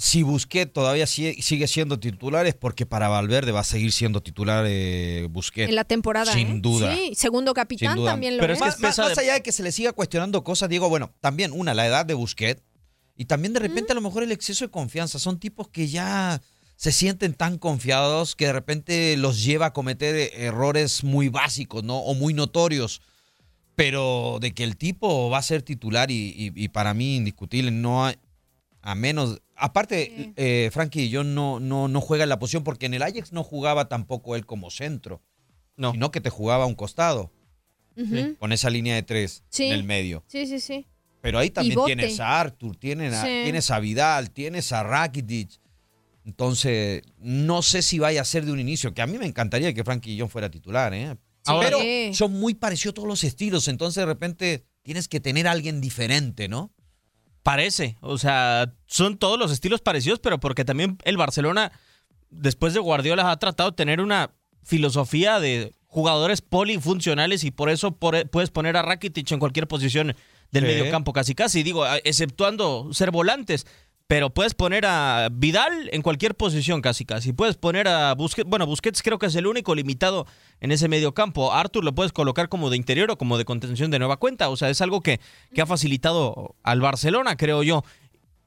si 0.03 0.21
Busquets 0.21 0.73
todavía 0.73 1.07
sigue 1.07 1.65
siendo 1.65 1.97
titular 1.97 2.45
es 2.45 2.55
porque 2.55 2.85
para 2.85 3.07
Valverde 3.07 3.53
va 3.53 3.61
a 3.61 3.63
seguir 3.63 3.93
siendo 3.93 4.21
titular 4.21 4.65
eh, 4.67 5.29
Busquets. 5.31 5.69
En 5.69 5.75
la 5.75 5.85
temporada. 5.85 6.33
Sin 6.33 6.47
¿eh? 6.47 6.59
duda. 6.59 6.93
Sí, 6.93 7.13
segundo 7.15 7.53
capitán 7.53 8.03
también 8.03 8.35
lo 8.35 8.41
Pero 8.41 8.53
es. 8.53 8.59
Que 8.75 8.81
más, 8.81 8.99
allá 8.99 9.35
de 9.35 9.41
que 9.41 9.53
se 9.53 9.63
le 9.63 9.71
siga 9.71 9.93
cuestionando 9.93 10.43
cosas, 10.43 10.67
digo, 10.67 10.89
bueno, 10.89 11.13
también 11.21 11.53
una, 11.53 11.73
la 11.73 11.87
edad 11.87 12.05
de 12.05 12.15
Busquets 12.15 12.61
y 13.15 13.25
también 13.25 13.53
de 13.53 13.61
repente 13.61 13.93
a 13.93 13.95
lo 13.95 14.01
mejor 14.01 14.23
el 14.23 14.33
exceso 14.33 14.65
de 14.65 14.71
confianza. 14.71 15.19
Son 15.19 15.39
tipos 15.39 15.69
que 15.69 15.87
ya 15.87 16.41
se 16.75 16.91
sienten 16.91 17.33
tan 17.33 17.57
confiados 17.57 18.35
que 18.35 18.47
de 18.47 18.53
repente 18.53 19.15
los 19.15 19.41
lleva 19.41 19.67
a 19.67 19.73
cometer 19.73 20.31
errores 20.33 21.05
muy 21.05 21.29
básicos, 21.29 21.81
¿no? 21.81 21.99
O 21.99 22.13
muy 22.13 22.33
notorios. 22.33 23.01
Pero 23.75 24.39
de 24.41 24.53
que 24.53 24.65
el 24.65 24.75
tipo 24.75 25.29
va 25.29 25.37
a 25.37 25.43
ser 25.43 25.61
titular 25.61 26.11
y, 26.11 26.51
y 26.53 26.67
para 26.67 26.93
mí 26.93 27.15
indiscutible, 27.15 27.71
no 27.71 28.05
hay, 28.05 28.15
a 28.83 28.95
menos 28.95 29.41
Aparte, 29.63 30.33
eh, 30.35 30.69
Frankie 30.73 31.07
yo 31.07 31.23
no, 31.23 31.61
no, 31.61 31.87
no 31.87 32.01
juega 32.01 32.23
en 32.23 32.29
la 32.29 32.37
posición 32.37 32.65
porque 32.65 32.85
en 32.85 32.95
el 32.95 33.01
Ajax 33.01 33.31
no 33.31 33.45
jugaba 33.45 33.87
tampoco 33.87 34.35
él 34.35 34.45
como 34.45 34.69
centro, 34.69 35.21
no. 35.77 35.93
sino 35.93 36.11
que 36.11 36.19
te 36.19 36.29
jugaba 36.29 36.65
a 36.65 36.67
un 36.67 36.75
costado, 36.75 37.31
con 38.39 38.51
esa 38.51 38.69
línea 38.69 38.95
de 38.95 39.03
tres 39.03 39.45
en 39.57 39.71
el 39.71 39.85
medio. 39.85 40.21
Sí, 40.27 40.47
sí, 40.47 40.59
sí. 40.59 40.85
Pero 41.21 41.39
ahí 41.39 41.49
también 41.49 41.79
tienes 41.85 42.19
a 42.19 42.41
Arthur, 42.41 42.75
tienes 42.75 43.13
a, 43.13 43.23
tienes 43.23 43.71
a 43.71 43.79
Vidal, 43.79 44.31
tienes 44.31 44.73
a 44.73 44.83
Rakitic. 44.83 45.61
Entonces, 46.25 47.03
no 47.19 47.61
sé 47.61 47.83
si 47.83 47.99
vaya 47.99 48.19
a 48.19 48.25
ser 48.25 48.43
de 48.43 48.51
un 48.51 48.59
inicio, 48.59 48.93
que 48.93 49.01
a 49.01 49.07
mí 49.07 49.17
me 49.17 49.27
encantaría 49.27 49.73
que 49.73 49.85
Frankie 49.85 50.19
John 50.19 50.27
fuera 50.27 50.51
titular, 50.51 50.93
¿eh? 50.93 51.15
pero 51.45 51.79
son 52.13 52.33
muy 52.33 52.53
parecidos 52.53 52.95
todos 52.95 53.07
los 53.07 53.23
estilos, 53.23 53.69
entonces 53.69 54.01
de 54.01 54.07
repente 54.07 54.65
tienes 54.81 55.07
que 55.07 55.21
tener 55.21 55.47
a 55.47 55.51
alguien 55.51 55.79
diferente, 55.79 56.49
¿no? 56.49 56.72
Parece, 57.43 57.97
o 58.01 58.17
sea, 58.17 58.73
son 58.87 59.17
todos 59.17 59.37
los 59.37 59.51
estilos 59.51 59.81
parecidos, 59.81 60.19
pero 60.19 60.39
porque 60.39 60.63
también 60.63 60.97
el 61.03 61.17
Barcelona, 61.17 61.73
después 62.29 62.73
de 62.73 62.79
Guardiola, 62.79 63.29
ha 63.29 63.37
tratado 63.37 63.71
de 63.71 63.75
tener 63.75 63.99
una 63.99 64.31
filosofía 64.63 65.39
de 65.41 65.73
jugadores 65.87 66.41
polifuncionales 66.41 67.43
y 67.43 67.51
por 67.51 67.69
eso 67.69 67.91
puedes 67.91 68.49
poner 68.49 68.77
a 68.77 68.81
Rakitic 68.81 69.31
en 69.31 69.39
cualquier 69.39 69.67
posición 69.67 70.15
del 70.51 70.63
medio 70.63 70.89
campo 70.89 71.13
casi 71.13 71.35
casi, 71.35 71.63
digo, 71.63 71.85
exceptuando 72.03 72.89
ser 72.93 73.11
volantes, 73.11 73.67
pero 74.07 74.31
puedes 74.31 74.53
poner 74.53 74.85
a 74.85 75.29
Vidal 75.31 75.89
en 75.91 76.01
cualquier 76.01 76.35
posición 76.35 76.81
casi 76.81 77.05
casi. 77.05 77.33
Puedes 77.33 77.55
poner 77.57 77.87
a 77.87 78.13
Busquets. 78.13 78.49
Bueno, 78.49 78.65
Busquets 78.65 79.01
creo 79.01 79.17
que 79.17 79.27
es 79.27 79.35
el 79.35 79.47
único 79.47 79.73
limitado 79.75 80.27
en 80.59 80.71
ese 80.71 80.87
medio 80.87 81.13
campo. 81.13 81.53
Arthur 81.53 81.83
lo 81.83 81.95
puedes 81.95 82.11
colocar 82.11 82.49
como 82.49 82.69
de 82.69 82.77
interior 82.77 83.09
o 83.11 83.17
como 83.17 83.37
de 83.37 83.45
contención 83.45 83.91
de 83.91 83.99
nueva 83.99 84.17
cuenta. 84.17 84.49
O 84.49 84.57
sea, 84.57 84.69
es 84.69 84.81
algo 84.81 85.01
que, 85.01 85.19
que 85.53 85.61
ha 85.61 85.65
facilitado 85.65 86.55
al 86.63 86.81
Barcelona, 86.81 87.37
creo 87.37 87.63
yo. 87.63 87.83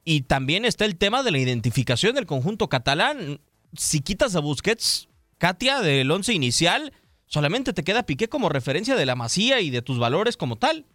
Y 0.05 0.21
también 0.21 0.63
está 0.63 0.85
el 0.85 0.95
tema 0.95 1.23
de 1.23 1.31
la 1.31 1.39
identificación 1.39 2.15
del 2.15 2.27
conjunto 2.27 2.69
catalán. 2.69 3.41
Si 3.75 3.99
quitas 3.99 4.35
a 4.35 4.39
Busquets, 4.39 5.09
Katia, 5.37 5.81
del 5.81 6.09
once 6.09 6.33
inicial, 6.33 6.93
solamente 7.25 7.73
te 7.73 7.83
queda 7.83 8.05
Piqué 8.05 8.29
como 8.29 8.47
referencia 8.47 8.95
de 8.95 9.05
la 9.05 9.15
masía 9.15 9.59
y 9.59 9.69
de 9.69 9.81
tus 9.81 9.99
valores 9.99 10.37
como 10.37 10.55
tal. 10.55 10.85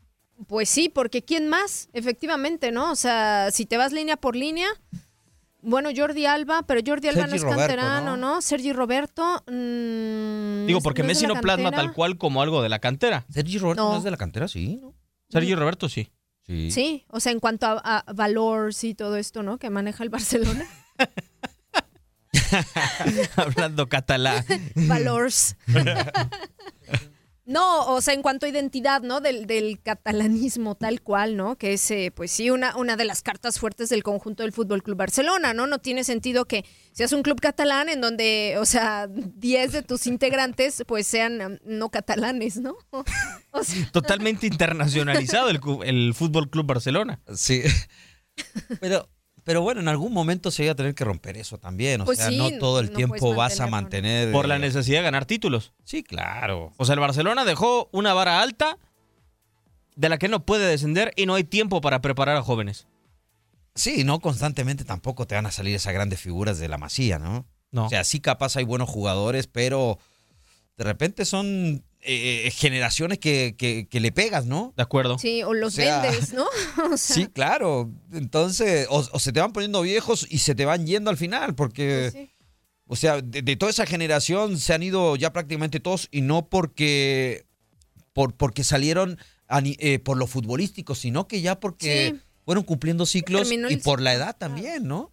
Pues 0.47 0.69
sí, 0.69 0.89
porque 0.89 1.23
¿quién 1.23 1.49
más? 1.49 1.89
Efectivamente, 1.93 2.73
¿no? 2.73 2.91
O 2.91 2.97
sea, 2.97 3.51
si 3.51 3.67
te 3.67 3.77
vas 3.77 3.93
línea 3.93 4.17
por 4.17 4.37
línea, 4.37 4.69
bueno, 5.61 5.91
Jordi 5.95 6.27
Alba, 6.27 6.63
pero 6.67 6.81
Jordi 6.85 7.09
Alba 7.09 7.27
no 7.27 7.35
es 7.37 7.45
canterano, 7.45 8.17
¿no? 8.17 8.43
Sergi 8.43 8.73
Roberto. 8.73 9.43
Mm, 9.47 10.67
Digo, 10.67 10.81
porque 10.81 11.03
Messi 11.03 11.27
no 11.27 11.41
plasma 11.41 11.71
tal 11.71 11.93
cual 11.93 12.19
como 12.19 12.43
algo 12.43 12.63
de 12.63 12.69
la 12.69 12.79
cantera. 12.79 13.25
Sergi 13.31 13.59
Roberto 13.59 13.91
no, 13.91 13.99
es 13.99 14.05
de 14.05 14.11
la 14.11 14.17
cantera, 14.17 14.49
sí, 14.49 14.79
¿no? 14.83 14.95
Sergi 15.29 15.55
Roberto 15.55 15.89
sí. 15.89 16.11
sí. 16.47 16.71
Sí, 16.71 17.05
o 17.09 17.21
sea, 17.21 17.33
en 17.33 17.41
cuanto 17.41 17.67
a, 17.67 17.79
a 17.79 18.13
valores 18.13 18.83
y 18.85 18.95
todo 18.95 19.17
esto, 19.17 19.43
¿no? 19.43 19.59
Que 19.59 19.71
maneja 19.71 20.03
el 20.03 20.11
Barcelona. 20.11 20.67
Hablando 23.37 23.89
catalán. 23.89 24.45
Valors. 24.75 25.57
No, 27.45 27.87
o 27.87 28.01
sea, 28.01 28.15
en 28.15 28.23
cuanto 28.23 28.47
a 28.47 28.49
identidad, 28.49 29.03
¿no? 29.03 29.21
Del, 29.21 29.47
del 29.47 29.81
catalanismo 29.83 30.77
tal 30.77 31.03
cual, 31.03 31.37
¿no? 31.37 31.57
Que 31.57 31.73
es, 31.73 31.91
eh, 31.91 32.13
pues 32.15 32.31
sí, 32.31 32.51
una, 32.51 32.77
una 32.77 32.97
de 32.97 33.05
las 33.05 33.23
cartas 33.23 33.59
fuertes 33.59 33.89
del 33.89 34.05
conjunto 34.05 34.45
del 34.45 34.53
Fútbol 34.53 34.83
Club 34.83 34.97
Barcelona, 34.97 35.53
¿no? 35.53 35.67
No 35.67 35.81
tiene 35.81 36.05
sentido 36.05 36.45
que 36.45 36.65
seas 36.93 37.13
un 37.13 37.23
club 37.23 37.41
catalán 37.41 37.89
en 37.89 38.01
donde, 38.01 38.57
o 38.59 38.65
sea, 38.65 39.09
10 39.09 39.73
de 39.73 39.83
tus 39.83 40.07
integrantes, 40.07 40.85
pues 40.87 41.07
sean 41.09 41.41
um, 41.43 41.59
no 41.65 41.91
catalanes, 41.91 42.59
¿no? 42.59 42.77
Totalmente 43.93 44.47
internacionalizado 44.47 45.51
el, 45.51 45.61
el 45.85 46.15
Fútbol 46.15 46.49
Club 46.49 46.67
Barcelona. 46.67 47.21
Sí. 47.35 47.63
Pero 48.81 49.09
pero 49.45 49.61
bueno, 49.63 49.81
en 49.81 49.89
algún 49.89 50.13
momento 50.13 50.51
se 50.51 50.65
iba 50.65 50.73
a 50.73 50.77
tener 50.77 50.95
que 50.95 51.05
romper 51.05 51.37
eso 51.37 51.59
también. 51.59 52.01
O 52.01 52.05
pues 52.05 52.19
sea, 52.19 52.31
no 52.31 52.51
todo 52.59 52.81
el 52.81 52.91
tiempo 52.91 53.35
vas 53.35 53.61
a 53.61 53.67
mantener. 53.67 54.31
Por 54.33 54.47
la 54.47 54.59
necesidad 54.59 54.99
de 54.99 55.05
ganar 55.05 55.25
títulos. 55.25 55.73
Sí, 55.85 56.03
claro. 56.03 56.73
O 56.77 56.85
sea, 56.85 56.95
el 56.95 57.01
Barcelona 57.01 57.45
dejó 57.45 57.89
una 57.93 58.15
vara 58.15 58.41
alta 58.41 58.79
de 59.97 60.09
la 60.09 60.19
que 60.19 60.29
no 60.29 60.45
puede 60.47 60.67
descender 60.67 61.13
y 61.17 61.27
no 61.27 61.35
hay 61.35 61.45
tiempo 61.45 61.81
para 61.81 62.01
preparar 62.01 62.37
a 62.37 62.43
jóvenes. 62.43 62.87
Sí, 63.75 64.05
no 64.05 64.21
constantemente 64.21 64.85
tampoco 64.85 65.27
te 65.27 65.35
van 65.35 65.47
a 65.47 65.51
salir 65.51 65.75
esas 65.75 65.95
grandes 65.95 66.21
figuras 66.21 66.59
de 66.59 66.69
la 66.69 66.79
masía, 66.79 67.19
¿no? 67.19 67.47
No. 67.71 67.87
O 67.87 67.89
sea, 67.89 68.05
sí 68.05 68.21
capaz 68.21 68.57
hay 68.57 68.65
buenos 68.65 68.89
jugadores, 68.89 69.47
pero 69.47 69.99
de 70.77 70.85
repente 70.85 71.25
son 71.25 71.85
eh, 72.01 72.51
generaciones 72.55 73.19
que, 73.19 73.55
que, 73.57 74.01
le 74.01 74.13
pegas, 74.13 74.47
¿no? 74.47 74.73
De 74.77 74.83
acuerdo. 74.83 75.19
Sí, 75.19 75.43
o 75.43 75.55
los 75.55 75.77
vendes, 75.77 76.33
¿no? 76.33 76.47
Sí, 76.97 77.29
claro. 77.29 77.91
Entonces, 78.13 78.87
o, 78.91 79.19
se 79.19 79.33
te 79.33 79.41
van 79.41 79.53
poniendo 79.53 79.83
viejos 79.83 80.27
y 80.29 80.39
se 80.39 80.55
te 80.55 80.65
van 80.65 80.87
yendo 80.87 81.11
al 81.11 81.17
final, 81.17 81.55
porque, 81.55 82.11
pues 82.13 82.29
o 82.87 82.97
sea, 82.97 83.23
de, 83.23 83.57
toda 83.57 83.71
esa 83.71 83.87
generación 83.87 84.59
se 84.59 84.75
han 84.75 84.83
ido 84.83 85.15
ya 85.17 85.33
prácticamente 85.33 85.79
todos 85.79 86.09
y 86.11 86.23
no 86.23 86.49
porque, 86.49 87.47
por, 88.13 88.35
porque 88.35 88.65
salieron 88.65 89.19
eh, 89.79 89.99
por 89.99 90.17
lo 90.17 90.27
futbolístico, 90.27 90.95
sino 90.95 91.29
que 91.29 91.41
ya 91.41 91.61
porque 91.61 92.17
fueron 92.45 92.65
cumpliendo 92.65 93.07
ciclos 93.07 93.51
y 93.53 93.77
por 93.77 94.01
la 94.01 94.15
edad 94.15 94.37
también, 94.37 94.89
¿no? 94.89 95.12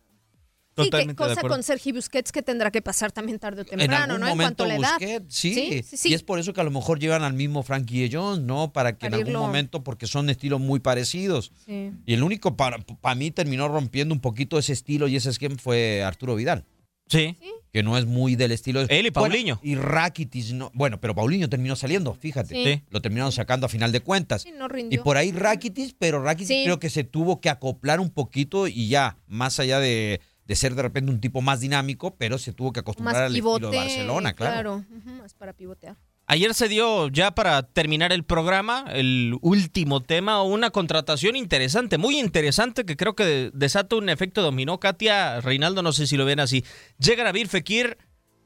Sí, 0.78 0.90
qué 0.90 1.16
cosa 1.16 1.42
con 1.42 1.64
Sergio 1.64 1.94
Busquets 1.94 2.32
que 2.32 2.42
tendrá 2.42 2.72
que 2.72 2.82
pasar 2.82 3.12
también 3.12 3.40
tarde 3.40 3.64
o 3.64 3.66
temprano, 3.66 4.16
en 4.16 4.22
¿no? 4.22 4.28
en 4.28 4.38
cuanto 4.38 4.64
a 4.64 4.68
la 4.68 4.76
edad. 4.76 5.24
Sí, 5.28 5.84
y 6.04 6.14
es 6.14 6.24
por 6.24 6.40
eso 6.40 6.54
que 6.54 6.62
a 6.62 6.64
lo 6.64 6.72
mejor 6.72 7.00
llevan 7.00 7.24
al 7.24 7.34
mismo 7.34 7.64
Frankie 7.64 8.10
Jones, 8.12 8.44
¿no? 8.44 8.72
Para 8.72 8.98
que 8.98 9.08
en 9.08 9.14
algún 9.14 9.34
momento, 9.34 9.84
porque 9.84 10.08
son 10.08 10.30
estilos 10.30 10.60
muy 10.60 10.80
parecidos. 10.80 11.52
Y 11.68 12.14
el 12.14 12.24
único 12.24 12.56
para, 12.56 12.78
para 12.80 13.16
mí 13.16 13.32
terminó 13.32 13.68
rompiendo 13.68 14.14
un 14.14 14.22
poquito 14.22 14.58
ese 14.58 14.74
estilo 14.74 15.08
y 15.08 15.16
ese 15.16 15.30
esquema 15.30 15.58
fue 15.58 16.04
Arturo 16.04 16.36
Vidal. 16.36 16.66
Sí. 17.10 17.36
Que 17.72 17.84
no 17.84 17.98
es 17.98 18.06
muy 18.06 18.36
del 18.36 18.52
estilo 18.52 18.86
de. 18.86 19.00
Él 19.00 19.08
y 19.08 19.12
Paulinho. 19.12 19.60
y 19.62 19.76
Rakitic, 19.76 20.54
no. 20.54 20.72
Bueno, 20.74 21.00
pero 21.00 21.14
Paulinho 21.14 21.50
terminó 21.50 21.76
saliendo, 21.76 22.16
fíjate. 22.16 22.56
Sí. 22.56 22.84
Lo 22.90 23.02
terminaron 23.02 23.32
sacando 23.32 23.66
a 23.66 23.70
final 23.70 23.92
de 23.92 24.00
cuentas. 24.00 24.44
Sí, 24.44 24.52
no 24.52 24.68
rindió. 24.68 25.00
Y 25.00 25.04
por 25.04 25.18
ahí 25.18 25.32
Rakitic, 25.32 25.96
pero 26.00 26.22
Rakitic 26.24 26.64
creo 26.64 26.80
que 26.80 26.90
se 26.90 27.04
tuvo 27.04 27.42
que 27.42 27.50
acoplar 27.50 28.00
un 28.00 28.10
poquito 28.10 28.68
y 28.68 28.88
ya, 28.88 29.18
más 29.28 29.60
allá 29.60 29.80
de 29.80 30.20
de 30.50 30.56
ser 30.56 30.74
de 30.74 30.82
repente 30.82 31.12
un 31.12 31.22
tipo 31.22 31.42
más 31.42 31.60
dinámico, 31.60 32.16
pero 32.18 32.40
se 32.40 32.54
tuvo 32.54 32.74
que 32.74 32.80
acostumbrar 32.80 33.26
al 33.26 33.36
estilo 33.36 33.60
de 33.60 33.78
Barcelona, 33.78 34.34
claro. 34.34 34.84
Claro, 34.84 35.20
más 35.22 35.36
para 35.36 35.54
pivotear. 35.54 35.96
Ayer 36.26 36.56
se 36.56 36.68
dio, 36.68 37.08
ya 37.10 37.36
para 37.36 37.62
terminar 37.62 38.12
el 38.12 38.24
programa, 38.24 38.86
el 38.92 39.38
último 39.42 40.02
tema, 40.02 40.42
una 40.42 40.72
contratación 40.72 41.36
interesante, 41.36 42.00
muy 42.00 42.20
interesante, 42.20 42.84
que 42.84 42.98
creo 42.98 43.16
que 43.16 43.52
desata 43.54 43.96
un 43.96 44.10
efecto 44.10 44.42
dominó. 44.42 44.80
Katia, 44.80 45.40
Reinaldo, 45.40 45.84
no 45.84 45.94
sé 45.94 46.08
si 46.08 46.18
lo 46.18 46.26
ven 46.26 46.40
así. 46.40 46.66
Llega 46.98 47.24
Nabil 47.24 47.48
Fekir 47.48 48.00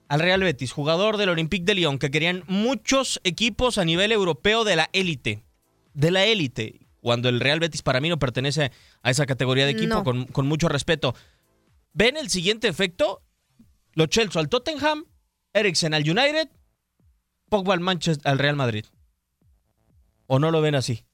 al 0.09 0.19
Real 0.19 0.41
Betis, 0.41 0.73
jugador 0.73 1.15
del 1.15 1.29
Olympique 1.29 1.63
de 1.63 1.75
Lyon, 1.75 1.99
que 1.99 2.11
querían 2.11 2.43
muchos 2.47 3.21
equipos 3.23 3.77
a 3.77 3.85
nivel 3.85 4.11
europeo 4.11 4.65
de 4.65 4.75
la 4.75 4.89
élite. 4.91 5.45
De 5.93 6.11
la 6.11 6.25
élite. 6.25 6.81
Cuando 6.99 7.29
el 7.29 7.39
Real 7.39 7.61
Betis 7.61 7.81
para 7.81 8.01
mí 8.01 8.09
no 8.09 8.19
pertenece 8.19 8.71
a 9.01 9.09
esa 9.09 9.25
categoría 9.25 9.65
de 9.65 9.71
equipo, 9.71 10.03
con, 10.03 10.25
con 10.25 10.47
mucho 10.47 10.67
respeto. 10.67 11.15
¿Ven 11.93 12.17
el 12.17 12.29
siguiente 12.29 12.67
efecto? 12.67 13.21
Lo 13.93 14.07
Chelsea 14.07 14.41
al 14.41 14.49
Tottenham, 14.49 15.05
Eriksen 15.53 15.93
al 15.93 16.01
United, 16.01 16.49
Pogba 17.49 17.75
al 17.75 17.79
Manchester, 17.79 18.27
al 18.29 18.39
Real 18.39 18.55
Madrid. 18.55 18.85
¿O 20.25 20.39
no 20.39 20.49
lo 20.49 20.61
ven 20.61 20.75
así? 20.75 21.05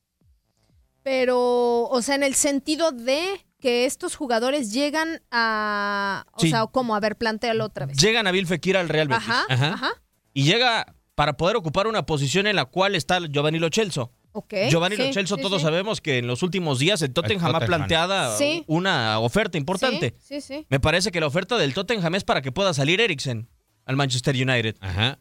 Pero, 1.04 1.84
o 1.84 2.02
sea, 2.02 2.15
en 2.15 2.24
el 2.24 2.36
sentido 2.36 2.92
de 2.92 3.46
que 3.60 3.86
estos 3.86 4.15
jugadores 4.15 4.72
llegan 4.72 5.22
a, 5.32 6.26
o 6.34 6.42
sea, 6.42 6.68
¿cómo? 6.68 6.96
A 6.96 7.00
ver, 7.02 7.18
plantealo 7.18 7.65
otra 7.65 7.86
vez. 7.86 7.98
Llegan 7.98 8.28
a 8.28 8.32
Bill 8.32 8.48
Fekir 8.48 8.78
al 8.78 8.88
Real 8.88 9.10
Betis. 9.10 9.28
Ajá, 9.28 9.74
ajá. 9.74 9.92
Y 10.34 10.44
llega 10.44 10.96
para 11.15 11.36
poder 11.36 11.58
ocupar 11.58 11.88
una 11.88 12.06
posición 12.06 12.48
en 12.48 12.56
la 12.56 12.65
cual 12.65 12.96
está 12.96 13.20
Giovanni 13.28 13.60
Lo 13.60 13.70
Celso. 13.70 14.13
Okay, 14.32 14.70
Giovanni 14.70 14.96
Lo 14.96 15.12
Celso, 15.12 15.38
todos 15.38 15.62
sabemos 15.62 16.02
que 16.02 16.20
en 16.20 16.28
los 16.28 16.44
últimos 16.44 16.80
días 16.80 17.02
el 17.02 17.12
Tottenham, 17.13 17.56
ha 17.56 17.60
planteado 17.60 18.38
una 18.68 19.20
oferta 19.20 19.58
importante. 19.58 20.15
Sí, 20.20 20.42
sí, 20.42 20.65
Me 20.70 20.80
parece 20.80 21.12
que 21.12 21.20
la 21.20 21.28
oferta 21.28 21.58
del 21.58 21.74
Tottenham 21.74 22.15
es 22.15 22.24
para 22.24 22.42
que 22.42 22.52
pueda 22.52 22.74
salir 22.74 23.02
Eriksen 23.02 23.50
al 23.86 23.96
Manchester 23.96 24.36
United. 24.36 24.76
Ajá. 24.82 25.18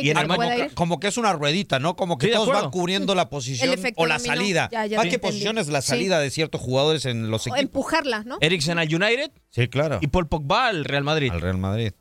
y 0.00 0.10
en 0.10 0.18
el 0.18 0.74
como, 0.74 1.00
que, 1.00 1.08
es 1.08 1.16
una 1.16 1.32
ruedita, 1.32 1.78
¿no? 1.78 1.96
Como 1.96 2.18
que 2.18 2.28
todos 2.28 2.48
van 2.48 2.70
cubriendo 2.70 3.14
la 3.14 3.30
posición 3.30 3.74
o 3.96 4.06
la 4.06 4.18
salida. 4.18 4.68
¿A 4.72 5.04
qué 5.04 5.18
posición 5.18 5.56
es 5.58 5.68
la 5.68 5.80
salida 5.80 6.20
de 6.20 6.30
ciertos 6.30 6.60
jugadores 6.60 7.06
en 7.06 7.30
los 7.30 7.46
equipos? 7.46 7.60
empujarla, 7.60 8.22
¿no? 8.24 8.36
Eriksen 8.40 8.78
al 8.78 8.94
United. 8.94 9.32
Sí, 9.48 9.68
claro. 9.68 9.98
Y 10.02 10.08
Paul 10.08 10.28
Pogba 10.28 10.68
al 10.68 10.84
Real 10.84 11.04
Madrid. 11.04 11.30
Al 11.32 11.40
Real 11.40 11.58
Madrid. 11.58 11.92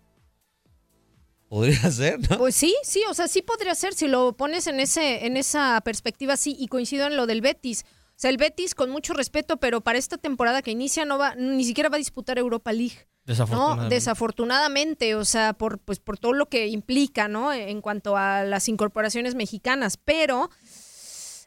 Podría 1.52 1.92
ser, 1.92 2.18
¿no? 2.30 2.38
Pues 2.38 2.56
sí, 2.56 2.74
sí, 2.82 3.04
o 3.10 3.14
sea, 3.14 3.28
sí 3.28 3.42
podría 3.42 3.76
ser 3.76 3.94
si 3.94 4.08
lo 4.08 4.38
pones 4.38 4.68
en 4.68 4.80
ese 4.80 5.26
en 5.26 5.36
esa 5.36 5.82
perspectiva 5.82 6.38
sí 6.38 6.56
y 6.58 6.68
coincido 6.68 7.08
en 7.08 7.18
lo 7.18 7.28
del 7.28 7.42
Betis. 7.42 7.84
O 7.84 8.22
sea, 8.22 8.30
el 8.30 8.38
Betis 8.38 8.74
con 8.74 8.90
mucho 8.90 9.12
respeto, 9.12 9.58
pero 9.58 9.82
para 9.82 10.00
esta 10.00 10.18
temporada 10.18 10.62
que 10.62 10.72
inicia 10.72 11.04
no 11.04 11.18
va 11.18 11.36
ni 11.36 11.66
siquiera 11.66 11.90
va 11.90 11.96
a 11.96 11.98
disputar 11.98 12.38
Europa 12.38 12.72
League. 12.72 13.06
Desafortunadamente. 13.26 13.84
¿no? 13.84 13.90
Desafortunadamente, 13.90 15.16
o 15.16 15.26
sea, 15.26 15.52
por 15.52 15.80
pues 15.80 16.00
por 16.00 16.18
todo 16.18 16.32
lo 16.32 16.48
que 16.48 16.68
implica, 16.68 17.28
¿no? 17.28 17.52
En 17.52 17.82
cuanto 17.82 18.16
a 18.16 18.46
las 18.46 18.70
incorporaciones 18.70 19.36
mexicanas, 19.36 19.98
pero 19.98 20.50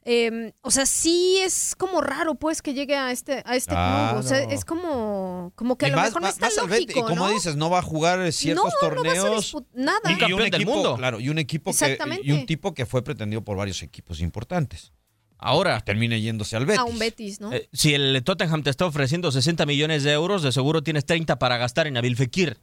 Em, 0.07 0.53
o 0.61 0.71
sea, 0.71 0.85
sí 0.85 1.38
es 1.43 1.75
como 1.77 2.03
raro, 2.03 2.35
pues, 2.35 2.61
que 2.61 2.75
llegue 2.75 2.95
a 2.95 3.11
este, 3.11 3.43
a 3.47 3.57
este 3.57 3.75
club. 3.75 4.19
O 4.19 4.23
sea, 4.23 4.43
es 4.43 4.64
como, 4.64 5.53
como 5.55 5.79
que 5.79 5.87
a 5.87 5.88
lo 5.88 6.01
mejor 6.01 6.21
no 6.21 6.29
está 6.29 6.49
lógico, 6.61 7.01
Y 7.01 7.03
como 7.03 7.31
dices, 7.31 7.57
no 7.57 7.71
va 7.71 7.79
a 7.79 7.83
jugar 7.83 8.31
ciertos 8.33 8.75
torneos. 8.81 9.55
No 9.55 9.64
nada. 9.75 10.01
Y, 10.11 10.33
un 10.33 10.43
equipo, 10.43 10.59
del 10.59 10.67
mundo. 10.67 10.97
Claro, 10.97 11.21
y 11.21 11.31
un 11.31 11.38
equipo 11.38 11.73
que, 11.73 11.99
y 12.23 12.33
un 12.33 12.45
tipo 12.45 12.75
que 12.75 12.85
fue 12.85 13.03
pretendido 13.03 13.43
por 13.43 13.57
varios 13.57 13.83
equipos 13.83 14.21
importantes. 14.21 14.93
Ahora. 15.38 15.81
Termina 15.81 16.17
yéndose 16.19 16.57
al 16.57 16.67
Betis. 16.67 16.81
A 16.81 16.85
un 16.85 16.99
Betis, 16.99 17.40
¿no? 17.40 17.53
Eh, 17.53 17.69
si 17.73 17.95
el 17.95 18.23
Tottenham 18.25 18.62
te 18.62 18.71
está 18.71 18.87
ofreciendo 18.87 19.33
60 19.33 19.64
millones 19.67 20.03
de 20.03 20.12
euros, 20.12 20.43
de 20.43 20.53
seguro 20.53 20.83
tienes 20.83 21.07
30 21.07 21.38
para 21.38 21.57
gastar 21.57 21.87
en 21.87 21.97
Abil 21.97 22.17
Fekir. 22.17 22.59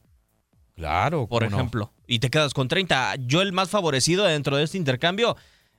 Claro, 0.74 1.26
por 1.28 1.44
ejemplo. 1.44 1.92
Y 2.06 2.20
te 2.20 2.30
quedas 2.30 2.54
con 2.54 2.68
30. 2.68 3.16
Yo 3.26 3.42
el 3.42 3.52
más 3.52 3.68
favorecido 3.68 4.24
dentro 4.24 4.56
de 4.56 4.64
este 4.64 4.78
intercambio 4.78 5.36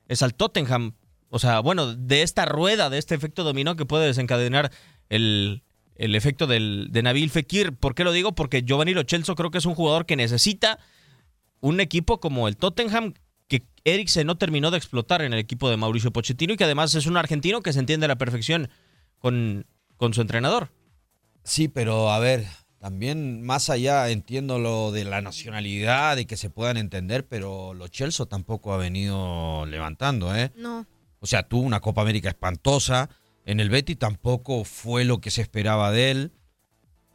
es 0.08 0.21
al 0.21 0.34
Tottenham 0.34 0.93
o 1.34 1.39
sea, 1.39 1.62
bueno, 1.62 1.96
de 1.96 2.22
esta 2.22 2.46
rueda, 2.46 2.91
de 2.91 3.00
este 3.00 3.15
efecto 3.15 3.43
dominó 3.43 3.76
que 3.76 3.88
puede 3.88 4.06
desencadenar 4.06 4.72
el, 5.10 5.63
efecto 5.96 6.46
del, 6.46 6.89
de 6.91 7.02
Nabil 7.02 7.32
Fekir. 7.32 7.74
¿Por 7.74 7.96
qué 7.96 8.04
lo 8.04 8.12
digo? 8.12 8.36
Porque 8.36 8.62
Giovanni 8.62 8.93
Lo 8.93 9.02
Celso 9.04 9.34
creo 9.34 9.50
que 9.50 9.58
es 9.58 9.65
un 9.65 9.74
jugador 9.74 10.06
que 10.06 10.15
necesita 10.15 10.78
un 11.60 11.80
equipo 11.80 12.19
como 12.19 12.48
el 12.48 12.56
Tottenham 12.56 13.15
que 13.48 13.63
Eriksen 13.84 14.28
no 14.28 14.38
terminó 14.38 14.69
de 14.69 14.78
explotar 14.78 15.24
en 15.24 15.34
el 15.34 15.39
equipo 15.39 15.72
de 15.72 15.78
Mauricio 15.78 16.13
Pochettino 16.13 16.54
y 16.54 16.58
que 16.58 16.65
además 16.65 16.93
es 16.93 17.08
un 17.08 17.17
argentino 17.17 17.62
que 17.62 17.74
se 17.74 17.80
entiende 17.80 18.06
a 18.06 18.10
la 18.10 18.17
perfección 18.19 18.69
con, 19.17 19.65
con 19.98 20.13
su 20.13 20.22
entrenador. 20.22 20.69
Sí, 21.43 21.67
pero 21.67 22.12
a 22.12 22.19
ver, 22.19 22.46
también 22.78 23.41
más 23.41 23.72
allá 23.72 24.08
entiendo 24.12 24.60
lo 24.60 24.91
de 24.91 25.04
la 25.04 25.24
nacionalidad 25.24 26.17
y 26.17 26.26
que 26.26 26.38
se 26.38 26.52
puedan 26.52 26.78
entender, 26.78 27.26
pero 27.26 27.74
lo 27.74 27.88
Chelsea 27.88 28.28
tampoco 28.28 28.72
ha 28.72 28.78
venido 28.78 29.65
levantando, 29.65 30.36
¿eh? 30.36 30.52
No. 30.56 30.86
O 31.23 31.25
sea, 31.25 31.43
tuvo 31.43 31.62
una 31.62 31.79
Copa 31.79 32.01
América 32.01 32.27
espantosa. 32.27 33.09
En 33.45 33.62
el 33.62 33.69
Betty 33.69 33.95
tampoco 33.95 34.65
fue 34.65 35.05
lo 35.05 35.21
que 35.21 35.31
se 35.31 35.41
esperaba 35.41 35.89
de 35.89 36.12
él. 36.12 36.31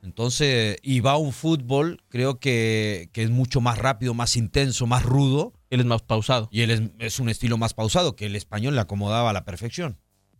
Entonces, 0.03 0.79
y 0.83 1.01
va 1.01 1.13
a 1.13 1.17
un 1.19 1.35
fútbol, 1.35 2.03
creo 2.09 2.41
que, 2.41 3.11
es 3.13 3.31
mucho 3.31 3.61
más 3.61 3.77
rápido, 3.77 4.15
más 4.15 4.35
intenso, 4.37 4.87
más 4.87 5.03
rudo. 5.03 5.53
Él 5.69 5.81
es 5.81 5.87
más 5.87 6.01
pausado. 6.01 6.49
Y 6.51 6.63
él 6.63 6.91
es, 6.99 7.21
un 7.21 7.29
estilo 7.29 7.59
más 7.59 7.75
pausado, 7.75 8.17
que 8.17 8.25
el 8.25 8.35
español 8.35 8.77
le 8.77 8.81
acomodaba 8.81 9.29
a 9.29 9.35
la 9.35 9.45
perfección. 9.45 9.99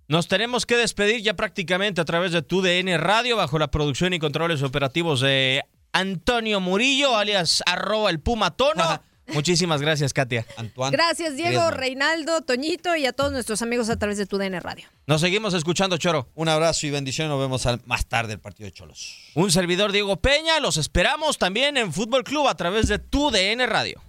Nos 0.09 0.29
tenemos 0.29 0.65
que 0.65 0.79
despedir 0.79 1.21
ya 1.21 1.37
prácticamente 1.37 2.01
a 2.01 2.07
través 2.07 2.33
de 2.33 2.41
TUDN 2.41 2.97
Radio, 2.97 3.37
bajo 3.37 3.59
la 3.59 3.71
producción 3.71 4.15
y 4.15 4.19
controles 4.19 4.63
operativos 4.63 5.21
de 5.21 5.63
Antonio 5.93 6.61
Murillo, 6.61 7.19
alias 7.19 7.63
arroba 7.67 8.09
el 8.09 8.21
Puma 8.21 8.57
Tono. 8.57 9.03
Muchísimas 9.29 9.81
gracias, 9.81 10.13
Katia. 10.13 10.47
Antoine. 10.57 10.91
Gracias, 10.91 11.37
Diego, 11.37 11.71
Reinaldo, 11.71 12.41
Toñito 12.43 12.97
y 12.97 13.07
a 13.07 13.13
todos 13.13 13.33
nuestros 13.33 13.63
amigos 13.63 13.91
a 13.91 13.99
través 13.99 14.19
de 14.19 14.27
tu 14.27 14.39
DN 14.39 14.59
Radio. 14.61 14.87
Nos 15.07 15.21
seguimos 15.21 15.55
escuchando, 15.55 15.97
Choro. 15.99 16.29
Un 16.35 16.49
abrazo 16.49 16.87
y 16.87 16.91
bendición. 16.91 17.29
Nos 17.29 17.41
vemos 17.41 17.67
más 17.87 18.07
tarde 18.07 18.35
el 18.35 18.41
partido 18.41 18.67
de 18.67 18.73
Cholos. 18.73 19.17
Un 19.35 19.51
servidor, 19.51 19.93
Diego 19.93 20.17
Peña. 20.17 20.61
Los 20.61 20.77
esperamos 20.77 21.39
también 21.39 21.77
en 21.77 21.93
Fútbol 21.93 22.25
Club 22.25 22.49
a 22.49 22.55
través 22.55 22.89
de 22.89 22.99
tu 22.99 23.31
DN 23.31 23.67
Radio. 23.67 24.03